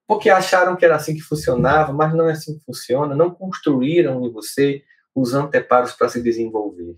porque 0.07 0.29
acharam 0.31 0.77
que 0.77 0.85
era 0.85 0.97
assim 0.97 1.15
que 1.15 1.21
funcionava, 1.21 1.93
mas 1.93 2.15
não 2.15 2.29
é 2.29 2.33
assim 2.33 2.59
que 2.59 2.65
funciona, 2.65 3.15
não 3.15 3.31
construíram 3.31 4.25
em 4.25 4.31
você 4.31 4.83
os 5.15 5.35
anteparos 5.35 5.93
para 5.93 6.09
se 6.09 6.23
desenvolver. 6.23 6.97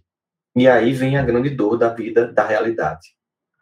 E 0.55 0.67
aí 0.67 0.93
vem 0.93 1.19
a 1.19 1.23
grande 1.23 1.51
dor 1.51 1.77
da 1.77 1.91
vida, 1.91 2.33
da 2.33 2.47
realidade. 2.47 3.15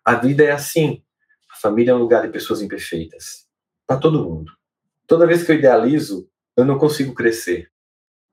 A 0.04 0.14
vida 0.14 0.44
é 0.44 0.52
assim. 0.52 1.02
A 1.50 1.57
família 1.57 1.90
é 1.90 1.94
um 1.94 1.98
lugar 1.98 2.22
de 2.22 2.33
pessoas 2.33 2.62
imperfeitas. 2.62 3.46
Para 3.87 3.98
todo 3.98 4.22
mundo. 4.22 4.52
Toda 5.07 5.26
vez 5.26 5.42
que 5.42 5.50
eu 5.50 5.57
idealizo, 5.57 6.28
eu 6.57 6.64
não 6.64 6.78
consigo 6.78 7.12
crescer. 7.12 7.68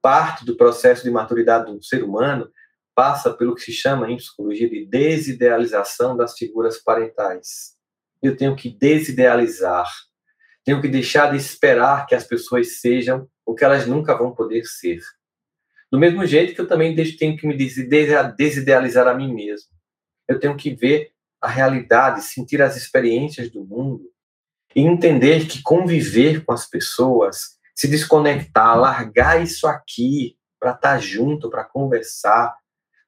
Parte 0.02 0.46
do 0.46 0.56
processo 0.56 1.04
de 1.04 1.12
maturidade 1.12 1.72
do 1.72 1.84
ser 1.84 2.04
humano 2.04 2.50
passa 2.94 3.34
pelo 3.34 3.56
que 3.56 3.62
se 3.62 3.72
chama 3.72 4.12
em 4.12 4.18
psicologia 4.18 4.70
de 4.70 4.86
desidealização 4.86 6.16
das 6.16 6.38
figuras 6.38 6.78
parentais. 6.78 7.76
Eu 8.22 8.38
tenho 8.38 8.56
que 8.56 8.70
desidealizar. 8.70 9.88
Tenho 10.64 10.82
que 10.82 10.88
deixar 10.88 11.32
de 11.32 11.38
esperar 11.38 12.06
que 12.06 12.16
as 12.16 12.24
pessoas 12.24 12.80
sejam 12.80 13.28
o 13.46 13.56
que 13.56 13.64
elas 13.64 13.88
nunca 13.88 14.16
vão 14.16 14.34
poder 14.34 14.66
ser. 14.66 15.00
Do 15.92 16.00
mesmo 16.00 16.26
jeito 16.26 16.54
que 16.56 16.62
eu 16.62 16.68
também 16.68 16.96
tenho 16.96 17.38
que 17.38 17.48
me 17.48 17.58
desidealizar 17.58 19.08
a 19.08 19.14
mim 19.14 19.34
mesmo. 19.34 19.70
Eu 20.28 20.40
tenho 20.40 20.56
que 20.56 20.74
ver 20.74 21.12
a 21.42 21.48
realidade, 21.48 22.24
sentir 22.24 22.62
as 22.62 22.78
experiências 22.78 23.50
do 23.50 23.66
mundo 23.66 24.06
e 24.76 24.82
entender 24.82 25.48
que 25.48 25.62
conviver 25.62 26.46
com 26.46 26.54
as 26.54 26.70
pessoas, 26.70 27.58
se 27.76 27.88
desconectar, 27.88 28.80
largar 28.80 29.42
isso 29.42 29.68
aqui 29.68 30.38
para 30.60 30.72
estar 30.72 30.94
tá 30.94 31.00
junto, 31.00 31.50
para 31.50 31.64
conversar, 31.64 32.56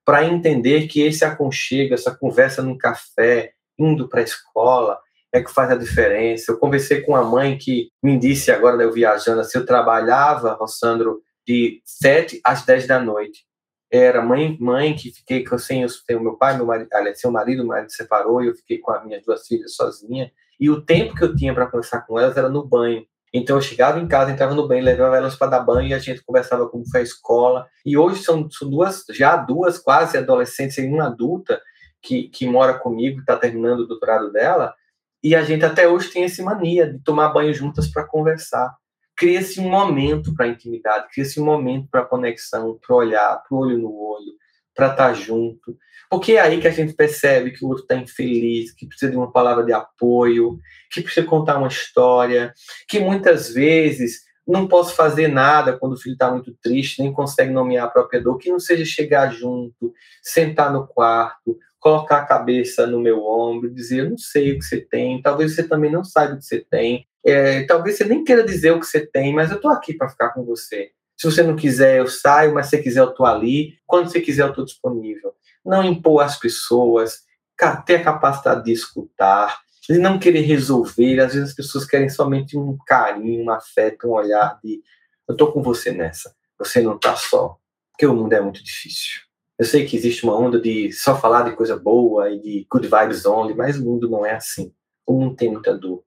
para 0.04 0.26
entender 0.26 0.88
que 0.88 1.02
esse 1.02 1.24
aconchego, 1.24 1.94
essa 1.94 2.14
conversa 2.14 2.62
num 2.62 2.78
café, 2.78 3.54
indo 3.78 4.10
para 4.10 4.20
a 4.20 4.24
escola, 4.24 5.00
é 5.34 5.42
que 5.42 5.52
faz 5.52 5.72
a 5.72 5.76
diferença. 5.76 6.52
Eu 6.52 6.60
conversei 6.60 7.02
com 7.02 7.14
uma 7.14 7.24
mãe 7.24 7.58
que 7.58 7.90
me 8.02 8.18
disse 8.18 8.52
agora, 8.52 8.78
né, 8.78 8.86
eu 8.86 8.92
viajando, 8.92 9.42
assim, 9.42 9.58
eu 9.58 9.66
trabalhava, 9.66 10.54
Rossandro, 10.54 11.22
de 11.46 11.82
7 11.84 12.40
às 12.46 12.64
10 12.64 12.88
da 12.88 13.00
noite. 13.00 13.44
Era 13.92 14.22
mãe, 14.22 14.58
mãe 14.60 14.96
que 14.96 15.12
fiquei 15.12 15.44
sem, 15.58 15.88
sem 15.88 16.16
o 16.16 16.22
meu 16.22 16.38
pai, 16.38 16.56
meu 16.56 16.66
marido, 16.66 16.90
aliás, 16.94 17.20
seu 17.20 17.32
marido, 17.32 17.64
o 17.64 17.68
marido 17.68 17.92
separou 17.92 18.42
e 18.44 18.48
eu 18.48 18.56
fiquei 18.56 18.78
com 18.78 18.92
as 18.92 19.04
minhas 19.06 19.24
duas 19.24 19.46
filhas 19.48 19.76
sozinha. 19.76 20.32
E 20.60 20.70
o 20.70 20.82
tempo 20.82 21.16
que 21.16 21.24
eu 21.24 21.36
tinha 21.36 21.54
para 21.54 21.66
conversar 21.66 22.02
com 22.02 22.20
elas 22.20 22.38
era 22.38 22.50
no 22.50 22.66
banho. 22.66 23.06
Então 23.34 23.58
eu 23.58 23.62
chegava 23.62 24.00
em 24.00 24.08
casa, 24.08 24.32
entrava 24.32 24.54
no 24.54 24.68
banho, 24.68 24.84
levava 24.84 25.18
elas 25.18 25.36
para 25.36 25.48
dar 25.48 25.62
banho 25.62 25.90
e 25.90 25.94
a 25.94 26.00
gente 26.00 26.24
conversava 26.24 26.70
como 26.70 26.88
foi 26.88 27.00
a 27.00 27.04
escola. 27.04 27.68
E 27.84 27.98
hoje 27.98 28.24
são, 28.24 28.50
são 28.52 28.70
duas, 28.70 29.04
já 29.10 29.36
duas 29.36 29.80
quase 29.80 30.18
adolescentes 30.18 30.78
e 30.78 30.86
uma 30.86 31.08
adulta 31.08 31.60
que, 32.02 32.30
que 32.30 32.46
mora 32.46 32.76
comigo, 32.76 33.22
está 33.22 33.36
terminando 33.36 33.82
o 33.82 33.88
doutorado 33.88 34.32
dela. 34.32 34.74
E 35.24 35.34
a 35.36 35.42
gente 35.42 35.64
até 35.64 35.88
hoje 35.88 36.12
tem 36.12 36.26
essa 36.26 36.44
mania 36.44 36.92
de 36.92 37.00
tomar 37.00 37.30
banho 37.30 37.54
juntas 37.54 37.88
para 37.88 38.04
conversar. 38.04 38.76
Cria-se 39.16 39.60
um 39.62 39.70
momento 39.70 40.34
para 40.36 40.48
intimidade, 40.48 41.08
cria-se 41.14 41.40
um 41.40 41.46
momento 41.46 41.88
para 41.90 42.04
conexão, 42.04 42.78
para 42.86 42.96
olhar, 42.96 43.42
para 43.48 43.58
olho 43.58 43.78
no 43.78 43.94
olho, 43.94 44.34
para 44.76 44.88
estar 44.88 45.10
tá 45.10 45.14
junto. 45.14 45.78
Porque 46.10 46.34
é 46.34 46.42
aí 46.42 46.60
que 46.60 46.68
a 46.68 46.72
gente 46.72 46.94
percebe 46.94 47.52
que 47.52 47.64
o 47.64 47.70
outro 47.70 47.84
está 47.84 47.96
infeliz, 47.96 48.74
que 48.74 48.86
precisa 48.86 49.12
de 49.12 49.18
uma 49.18 49.32
palavra 49.32 49.64
de 49.64 49.72
apoio, 49.72 50.60
que 50.92 51.02
precisa 51.02 51.26
contar 51.26 51.58
uma 51.58 51.68
história, 51.70 52.54
que 52.88 53.00
muitas 53.00 53.54
vezes 53.54 54.24
não 54.46 54.68
posso 54.68 54.94
fazer 54.94 55.30
nada 55.30 55.78
quando 55.78 55.94
o 55.94 55.98
filho 55.98 56.14
está 56.14 56.30
muito 56.30 56.54
triste, 56.62 57.02
nem 57.02 57.14
consegue 57.14 57.52
nomear 57.52 57.86
a 57.86 57.90
própria 57.90 58.22
dor, 58.22 58.38
que 58.38 58.52
não 58.52 58.60
seja 58.60 58.84
chegar 58.84 59.32
junto, 59.34 59.94
sentar 60.22 60.72
no 60.72 60.86
quarto, 60.86 61.58
colocar 61.84 62.18
a 62.20 62.26
cabeça 62.26 62.88
no 62.88 63.00
meu 63.00 63.24
ombro, 63.26 63.70
dizer: 63.70 64.00
Eu 64.00 64.10
não 64.12 64.18
sei 64.18 64.54
o 64.54 64.60
que 64.60 64.66
você 64.66 64.82
tem, 64.82 65.22
talvez 65.22 65.54
você 65.54 65.68
também 65.68 65.92
não 65.92 66.04
saiba 66.04 66.34
o 66.34 66.38
que 66.38 66.46
você 66.46 66.66
tem, 66.70 67.06
é, 67.26 67.64
talvez 67.64 67.98
você 67.98 68.06
nem 68.06 68.24
queira 68.24 68.44
dizer 68.44 68.72
o 68.72 68.80
que 68.80 68.86
você 68.86 69.06
tem, 69.06 69.34
mas 69.34 69.52
eu 69.52 69.58
estou 69.58 69.70
aqui 69.70 69.94
para 69.94 70.10
ficar 70.10 70.30
com 70.30 70.44
você. 70.44 70.92
Se 71.18 71.30
você 71.30 71.44
não 71.44 71.56
quiser, 71.56 72.00
eu 72.00 72.08
saio, 72.08 72.54
mas 72.54 72.68
se 72.68 72.78
quiser, 72.82 73.02
eu 73.02 73.10
estou 73.10 73.26
ali. 73.26 73.78
Quando 73.86 74.10
você 74.10 74.20
quiser, 74.20 74.44
eu 74.44 74.50
estou 74.50 74.66
disponível 74.66 75.34
não 75.66 75.84
impor 75.84 76.24
às 76.24 76.38
pessoas, 76.38 77.22
ter 77.86 77.96
a 77.96 78.04
capacidade 78.04 78.66
de 78.66 78.72
escutar, 78.72 79.62
de 79.88 79.98
não 79.98 80.20
querer 80.20 80.42
resolver. 80.42 81.20
Às 81.20 81.34
vezes 81.34 81.50
as 81.50 81.56
pessoas 81.56 81.86
querem 81.86 82.10
somente 82.10 82.58
um 82.58 82.78
carinho, 82.86 83.46
um 83.46 83.52
afeto, 83.52 84.08
um 84.08 84.12
olhar 84.12 84.60
de 84.64 84.82
eu 85.28 85.34
estou 85.34 85.54
com 85.54 85.64
você 85.64 85.92
nessa, 85.92 86.36
você 86.60 86.82
não 86.82 86.98
está 86.98 87.16
só, 87.16 87.58
porque 87.92 88.06
o 88.06 88.14
mundo 88.14 88.34
é 88.34 88.42
muito 88.42 88.62
difícil. 88.62 89.22
Eu 89.58 89.66
sei 89.66 89.86
que 89.86 89.96
existe 89.96 90.24
uma 90.24 90.38
onda 90.38 90.60
de 90.60 90.92
só 90.92 91.20
falar 91.20 91.44
de 91.44 91.56
coisa 91.56 91.78
boa 91.78 92.30
e 92.32 92.40
de 92.40 92.68
good 92.70 92.88
vibes 92.88 93.26
only, 93.26 93.54
mas 93.54 93.78
o 93.78 93.86
mundo 93.86 94.10
não 94.10 94.26
é 94.26 94.36
assim. 94.36 94.74
O 95.06 95.14
mundo 95.14 95.36
tem 95.36 95.52
muita 95.52 95.78
dor. 95.78 96.04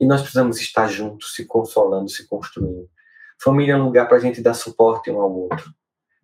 E 0.00 0.06
nós 0.06 0.20
precisamos 0.20 0.60
estar 0.60 0.86
juntos, 0.88 1.34
se 1.34 1.44
consolando, 1.44 2.08
se 2.08 2.26
construindo. 2.28 2.88
Família 3.40 3.72
é 3.72 3.76
um 3.76 3.84
lugar 3.84 4.06
para 4.06 4.16
a 4.16 4.20
gente 4.20 4.40
dar 4.40 4.54
suporte 4.54 5.10
um 5.10 5.20
ao 5.20 5.32
outro, 5.32 5.74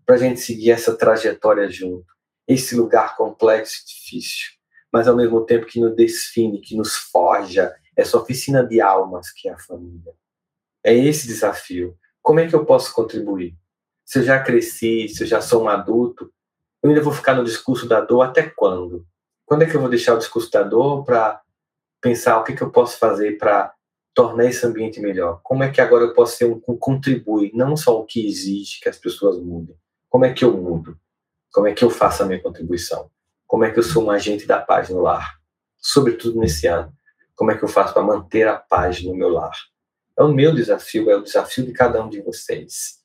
para 0.06 0.14
a 0.14 0.18
gente 0.18 0.40
seguir 0.40 0.70
essa 0.70 0.96
trajetória 0.96 1.68
junto 1.68 2.06
esse 2.50 2.74
lugar 2.74 3.16
complexo 3.16 3.80
e 3.80 3.86
difícil, 3.86 4.50
mas 4.92 5.06
ao 5.06 5.14
mesmo 5.14 5.46
tempo 5.46 5.66
que 5.66 5.78
nos 5.78 5.94
define, 5.94 6.60
que 6.60 6.76
nos 6.76 6.96
forja 6.96 7.72
essa 7.96 8.18
oficina 8.18 8.66
de 8.66 8.80
almas 8.80 9.30
que 9.30 9.48
é 9.48 9.52
a 9.52 9.58
família. 9.58 10.12
É 10.82 10.92
esse 10.92 11.28
desafio. 11.28 11.96
Como 12.20 12.40
é 12.40 12.48
que 12.48 12.54
eu 12.54 12.66
posso 12.66 12.92
contribuir? 12.92 13.56
Se 14.04 14.18
eu 14.18 14.24
já 14.24 14.42
cresci, 14.42 15.08
se 15.08 15.22
eu 15.22 15.28
já 15.28 15.40
sou 15.40 15.62
um 15.62 15.68
adulto, 15.68 16.32
eu 16.82 16.90
ainda 16.90 17.02
vou 17.02 17.12
ficar 17.12 17.34
no 17.34 17.44
discurso 17.44 17.86
da 17.86 18.00
dor 18.00 18.22
até 18.22 18.42
quando? 18.42 19.06
Quando 19.44 19.62
é 19.62 19.66
que 19.66 19.76
eu 19.76 19.80
vou 19.80 19.90
deixar 19.90 20.14
o 20.14 20.18
discurso 20.18 20.50
da 20.50 20.62
dor 20.62 21.04
para 21.04 21.40
pensar 22.00 22.38
o 22.38 22.44
que, 22.44 22.54
que 22.54 22.62
eu 22.62 22.70
posso 22.70 22.98
fazer 22.98 23.36
para 23.36 23.74
tornar 24.14 24.46
esse 24.46 24.64
ambiente 24.64 25.00
melhor? 25.00 25.40
Como 25.42 25.62
é 25.62 25.70
que 25.70 25.80
agora 25.80 26.04
eu 26.04 26.14
posso 26.14 26.36
ser 26.36 26.46
um, 26.46 26.60
um 26.68 26.76
contribui, 26.76 27.50
não 27.54 27.76
só 27.76 27.98
o 27.98 28.04
que 28.04 28.26
exige 28.26 28.80
que 28.80 28.88
as 28.88 28.96
pessoas 28.96 29.38
mudem? 29.38 29.76
Como 30.08 30.24
é 30.24 30.32
que 30.32 30.44
eu 30.44 30.56
mudo? 30.56 30.98
Como 31.52 31.66
é 31.66 31.72
que 31.72 31.84
eu 31.84 31.90
faço 31.90 32.22
a 32.22 32.26
minha 32.26 32.40
contribuição? 32.40 33.10
Como 33.46 33.64
é 33.64 33.70
que 33.70 33.78
eu 33.78 33.82
sou 33.82 34.04
um 34.04 34.10
agente 34.10 34.46
da 34.46 34.60
paz 34.60 34.88
no 34.88 35.00
lar? 35.00 35.40
Sobretudo 35.76 36.38
nesse 36.38 36.66
ano. 36.66 36.92
Como 37.34 37.50
é 37.50 37.56
que 37.56 37.64
eu 37.64 37.68
faço 37.68 37.92
para 37.92 38.02
manter 38.02 38.46
a 38.46 38.56
paz 38.56 39.02
no 39.02 39.14
meu 39.14 39.28
lar? 39.28 39.56
É 40.16 40.22
o 40.22 40.32
meu 40.32 40.54
desafio, 40.54 41.10
é 41.10 41.16
o 41.16 41.22
desafio 41.22 41.64
de 41.64 41.72
cada 41.72 42.02
um 42.04 42.08
de 42.08 42.20
vocês. 42.20 43.00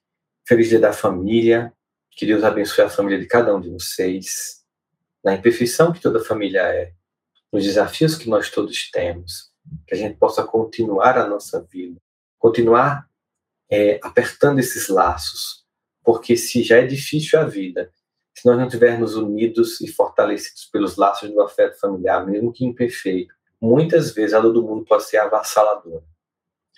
Feliz 0.48 0.70
dia 0.70 0.80
da 0.80 0.94
família. 0.94 1.74
Que 2.16 2.26
Deus 2.26 2.46
abençoe 2.46 2.86
a 2.86 2.90
família 2.90 3.20
de 3.20 3.28
cada 3.28 3.54
um 3.54 3.60
de 3.60 3.70
vocês. 3.70 4.64
Na 5.22 5.36
imperfeição 5.36 5.92
que 5.92 6.00
toda 6.00 6.24
família 6.24 6.62
é. 6.62 6.94
Nos 7.52 7.64
desafios 7.64 8.16
que 8.16 8.30
nós 8.30 8.50
todos 8.50 8.90
temos. 8.90 9.52
Que 9.86 9.96
a 9.96 9.98
gente 9.98 10.18
possa 10.18 10.42
continuar 10.44 11.18
a 11.18 11.28
nossa 11.28 11.62
vida. 11.62 12.00
Continuar 12.40 13.06
é, 13.70 14.00
apertando 14.02 14.60
esses 14.60 14.88
laços. 14.88 15.66
Porque 16.04 16.38
se 16.38 16.64
já 16.64 16.78
é 16.78 16.86
difícil 16.86 17.38
a 17.38 17.44
vida, 17.44 17.92
se 18.34 18.46
nós 18.46 18.58
não 18.58 18.68
estivermos 18.68 19.16
unidos 19.16 19.82
e 19.82 19.88
fortalecidos 19.88 20.66
pelos 20.66 20.96
laços 20.96 21.30
do 21.30 21.42
afeto 21.42 21.78
familiar, 21.80 22.26
mesmo 22.26 22.54
que 22.54 22.64
imperfeito, 22.64 23.34
muitas 23.60 24.14
vezes 24.14 24.34
a 24.34 24.40
dor 24.40 24.54
do 24.54 24.64
mundo 24.64 24.86
pode 24.86 25.04
ser 25.04 25.18
avassaladora. 25.18 26.06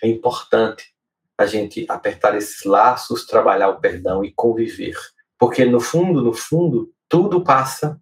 É 0.02 0.08
importante 0.08 0.92
a 1.36 1.46
gente 1.46 1.86
apertar 1.88 2.36
esses 2.36 2.64
laços, 2.64 3.24
trabalhar 3.24 3.68
o 3.68 3.80
perdão 3.80 4.24
e 4.24 4.32
conviver. 4.32 4.96
Porque 5.38 5.64
no 5.64 5.80
fundo, 5.80 6.22
no 6.22 6.32
fundo, 6.32 6.92
tudo 7.08 7.42
passa. 7.42 8.00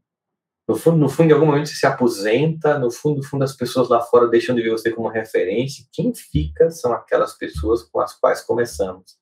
No 0.67 0.75
fundo, 0.75 0.97
no 0.97 1.09
fundo, 1.09 1.31
em 1.31 1.33
algum 1.33 1.47
momento 1.47 1.69
você 1.69 1.77
se 1.77 1.87
aposenta, 1.87 2.79
no 2.79 2.91
fundo, 2.91 3.19
no 3.19 3.23
fundo, 3.23 3.45
as 3.45 3.55
pessoas 3.55 3.89
lá 3.89 4.01
fora 4.01 4.27
deixam 4.27 4.55
de 4.55 4.63
ver 4.63 4.71
você 4.71 4.91
como 4.91 5.09
referência. 5.09 5.85
Quem 5.93 6.13
fica 6.15 6.71
são 6.71 6.93
aquelas 6.93 7.35
pessoas 7.35 7.83
com 7.83 8.01
as 8.01 8.15
quais 8.15 8.41
começamos 8.41 9.17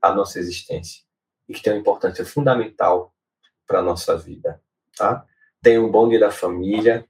a 0.00 0.14
nossa 0.14 0.38
existência 0.38 1.02
e 1.48 1.54
que 1.54 1.62
têm 1.62 1.72
uma 1.72 1.80
importância 1.80 2.24
fundamental 2.24 3.12
para 3.66 3.80
a 3.80 3.82
nossa 3.82 4.16
vida, 4.16 4.60
tá? 4.96 5.24
Tenha 5.62 5.80
um 5.80 5.90
bom 5.90 6.08
dia 6.08 6.20
da 6.20 6.30
família. 6.30 7.06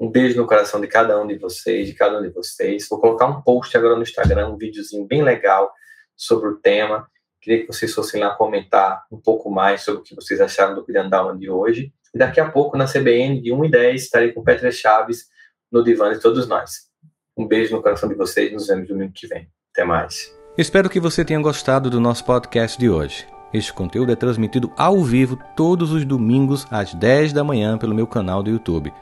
Um 0.00 0.08
beijo 0.10 0.36
no 0.40 0.46
coração 0.46 0.80
de 0.80 0.86
cada 0.86 1.20
um 1.20 1.26
de 1.26 1.36
vocês, 1.36 1.86
de 1.86 1.92
cada 1.92 2.18
um 2.18 2.22
de 2.22 2.30
vocês. 2.30 2.88
Vou 2.88 3.00
colocar 3.00 3.26
um 3.26 3.42
post 3.42 3.76
agora 3.76 3.96
no 3.96 4.02
Instagram, 4.02 4.48
um 4.48 4.56
videozinho 4.56 5.04
bem 5.04 5.22
legal 5.22 5.70
sobre 6.16 6.48
o 6.48 6.56
tema. 6.56 7.08
Queria 7.40 7.60
que 7.60 7.66
vocês 7.66 7.94
fossem 7.94 8.20
lá 8.20 8.30
comentar 8.30 9.04
um 9.10 9.16
pouco 9.16 9.50
mais 9.50 9.82
sobre 9.82 10.00
o 10.00 10.04
que 10.04 10.14
vocês 10.14 10.40
acharam 10.40 10.74
do 10.74 10.84
Cuidando 10.84 11.10
da 11.10 11.18
Alma 11.18 11.36
de 11.36 11.48
hoje. 11.48 11.92
E 12.14 12.18
daqui 12.18 12.40
a 12.40 12.50
pouco, 12.50 12.76
na 12.76 12.86
CBN, 12.86 13.40
de 13.40 13.52
1 13.52 13.64
e 13.64 13.70
10, 13.70 14.02
estarei 14.02 14.32
com 14.32 14.42
Petra 14.42 14.70
Chaves 14.72 15.26
no 15.70 15.84
divã 15.84 16.12
de 16.12 16.20
todos 16.20 16.48
nós. 16.48 16.88
Um 17.36 17.46
beijo 17.46 17.74
no 17.74 17.82
coração 17.82 18.08
de 18.08 18.14
vocês. 18.14 18.52
Nos 18.52 18.66
vemos 18.66 18.88
domingo 18.88 19.12
que 19.14 19.26
vem. 19.26 19.48
Até 19.72 19.84
mais. 19.84 20.34
Espero 20.56 20.90
que 20.90 20.98
você 20.98 21.24
tenha 21.24 21.40
gostado 21.40 21.88
do 21.88 22.00
nosso 22.00 22.24
podcast 22.24 22.78
de 22.78 22.90
hoje. 22.90 23.26
Este 23.52 23.72
conteúdo 23.72 24.12
é 24.12 24.16
transmitido 24.16 24.72
ao 24.76 25.02
vivo 25.02 25.38
todos 25.56 25.92
os 25.92 26.04
domingos 26.04 26.66
às 26.70 26.92
10 26.94 27.32
da 27.32 27.44
manhã 27.44 27.78
pelo 27.78 27.94
meu 27.94 28.06
canal 28.06 28.42
do 28.42 28.50
YouTube. 28.50 28.92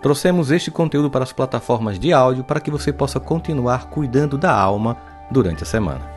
Trouxemos 0.00 0.50
este 0.50 0.70
conteúdo 0.70 1.10
para 1.10 1.24
as 1.24 1.32
plataformas 1.32 1.98
de 1.98 2.12
áudio 2.12 2.44
para 2.44 2.60
que 2.60 2.70
você 2.70 2.92
possa 2.92 3.20
continuar 3.20 3.90
cuidando 3.90 4.36
da 4.36 4.52
alma 4.52 4.96
durante 5.30 5.62
a 5.62 5.66
semana. 5.66 6.13